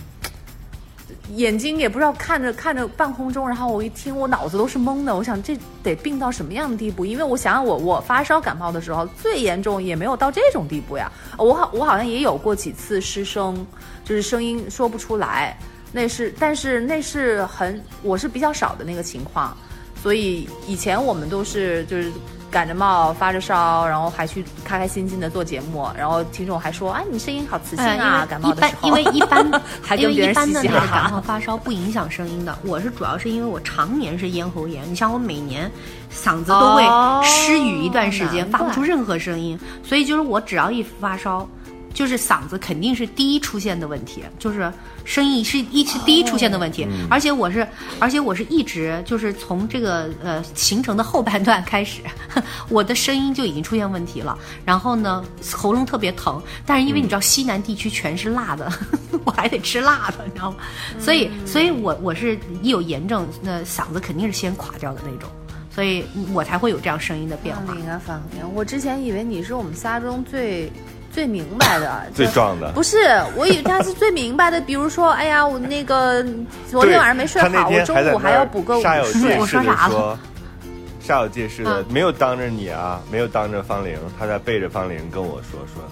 [1.36, 5.16] 眼睛也不知道看着看着半空中，然后我一听，我脑子都是懵的。
[5.16, 7.06] 我想这得病到什么样的地步？
[7.06, 11.12] 因为我想想我我发烧感冒的时候最严重也没有到这种地步呀。
[11.38, 13.66] 我好我好像也有过几次失声，
[14.04, 15.58] 就是声音说不出来。
[15.92, 19.56] 那是，但是那是很，我是比较少的那个情况，
[20.02, 22.12] 所以以前我们都是就是
[22.54, 29.44] 感着冒发着烧，然后还去开开心心的做节目，然后听众还说哎你声音好磁性哎啊，感冒的时候， 因为一般
[29.82, 31.02] 还跟别人嘻一般的那个嘻哈哈。
[31.02, 32.56] 感冒发烧不影响声音的。
[32.64, 35.70] 我是主要是因为我常年是咽喉炎，你像我每年
[36.14, 41.48] 嗓子都会哦失语一段时间，发不出任何声音，所以就是我只要一发烧。
[41.94, 44.72] 就是嗓子肯定是第一出现的问题，就是
[45.06, 47.68] 声音是一是第一出现的问题，而且我是，
[48.00, 52.02] 而且我是一直就是从这个呃行程的后半段开始，
[52.70, 55.24] 我的声音就已经出现问题了，然后呢
[55.54, 58.72] 喉咙特别疼，但是因为你知道西南地区全是辣的，
[59.24, 60.58] 我还得吃辣的，你知道吗？
[61.00, 65.30] 所以，所以我我是一有炎症，那嗓子肯定是先垮掉的那种，
[65.70, 67.76] 所以我才会有这样声音的变化。
[68.54, 70.72] 我之前以为你是我们仨中最
[71.14, 72.98] 最明白的，最壮的不是，
[73.36, 74.60] 我以为他是最明白的。
[74.60, 76.26] 比如说，哎呀，我那个
[76.70, 80.20] 昨天晚上没睡好，我中午还要补个午睡说啥了说，
[81.06, 85.84] 煞有介事的嗯，没有当着你啊，没有当着方玲，他在背着方玲跟我说说。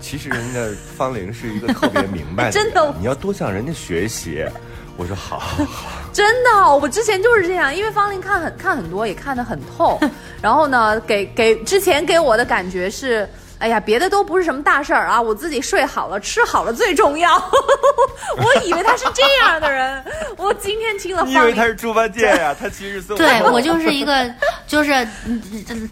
[0.00, 0.60] 其实人家
[0.96, 4.44] 方玲是一个特别明白的人， 真的你要多向人家学习。
[4.96, 5.64] 我说好，好
[6.12, 10.00] 真的，我之前就是这样，因为方玲看很看很多，也看得很透。
[10.42, 13.28] 然后呢，给给之前给我的感觉是。
[13.64, 17.34] 哎呀，别的都不是什么大事儿啊，我自己睡好了、吃好了最重要。
[18.36, 20.04] 我以为他是这样的人，
[20.36, 24.30] 我今天听了你以为他是猪八戒呀、他其实 是对我就是一个，
[24.66, 24.92] 就是
[25.24, 25.90] 嗯嗯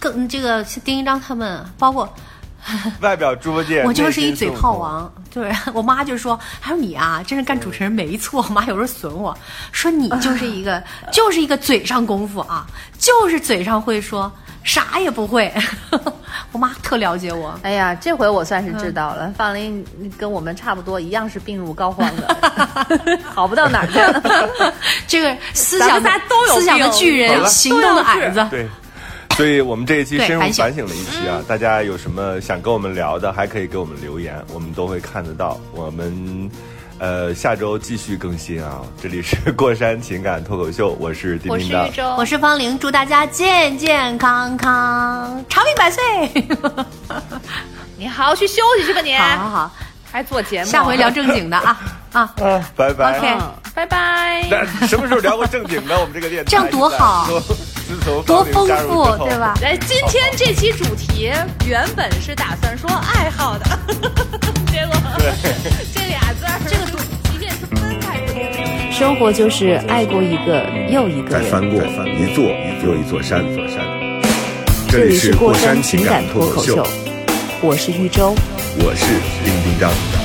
[0.00, 2.12] 更这个丁一章他们，包括
[3.00, 4.50] 外表猪八戒，我就是一嘴。
[4.50, 5.12] 炮王。
[5.32, 8.44] 对我妈就说，还有你啊，真是干主持人没错。
[8.46, 9.34] 我妈有时候损我
[9.70, 12.66] 说你就是一个，就是一个嘴上功夫啊，
[12.98, 14.30] 就是嘴上会说，
[14.62, 15.52] 啥也不会。
[16.52, 17.58] 我妈特了解我。
[17.62, 19.84] 哎呀，这回我算是嗯知道了，范玲
[20.18, 24.72] 跟我们差不多，一样是病入膏肓的， 好不到哪儿去。
[25.08, 28.46] 这个思想的们仨都有思想的巨人，行动的矮子。
[28.50, 28.68] 对，
[29.36, 35.58] 所以我们这一期深入反省反省了一期啊，大家有什么想跟我们聊的，还可以给我们留言，我们都会看得到。
[35.72, 36.50] 我们
[37.02, 41.92] 呃下周继续更新啊，这里是过山情感脱口秀，我是丁丁张。
[41.92, 46.00] 周我是方玲，祝大家健健康康，长命百岁。
[47.98, 49.70] 你好好去休息去吧你，好好好，
[50.12, 51.76] 还做节目，下回聊正经的啊
[52.14, 52.20] 啊！
[52.40, 53.18] 啊，拜拜。
[53.18, 54.46] OK 嗯，拜拜。
[54.48, 55.98] 那什么时候聊过正经的？
[55.98, 57.26] 我们这个电台 这样多好
[58.24, 59.54] 多丰方玲加入富之，后对吧？
[59.60, 61.32] 来，今天这期主题
[61.66, 63.64] 原本是打算说爱好的，
[64.70, 64.94] 结果
[65.92, 66.52] 这俩字儿。
[68.92, 71.42] 生活就是爱过一个又一个人。
[71.42, 72.44] 再翻过一座
[72.84, 73.78] 又一座山，座山。
[74.90, 76.90] 这里是过山山情情感感脱口秀脱口秀，，
[77.62, 78.34] 我是玉州。
[78.80, 79.06] 我是
[79.42, 80.21] 丁丁张。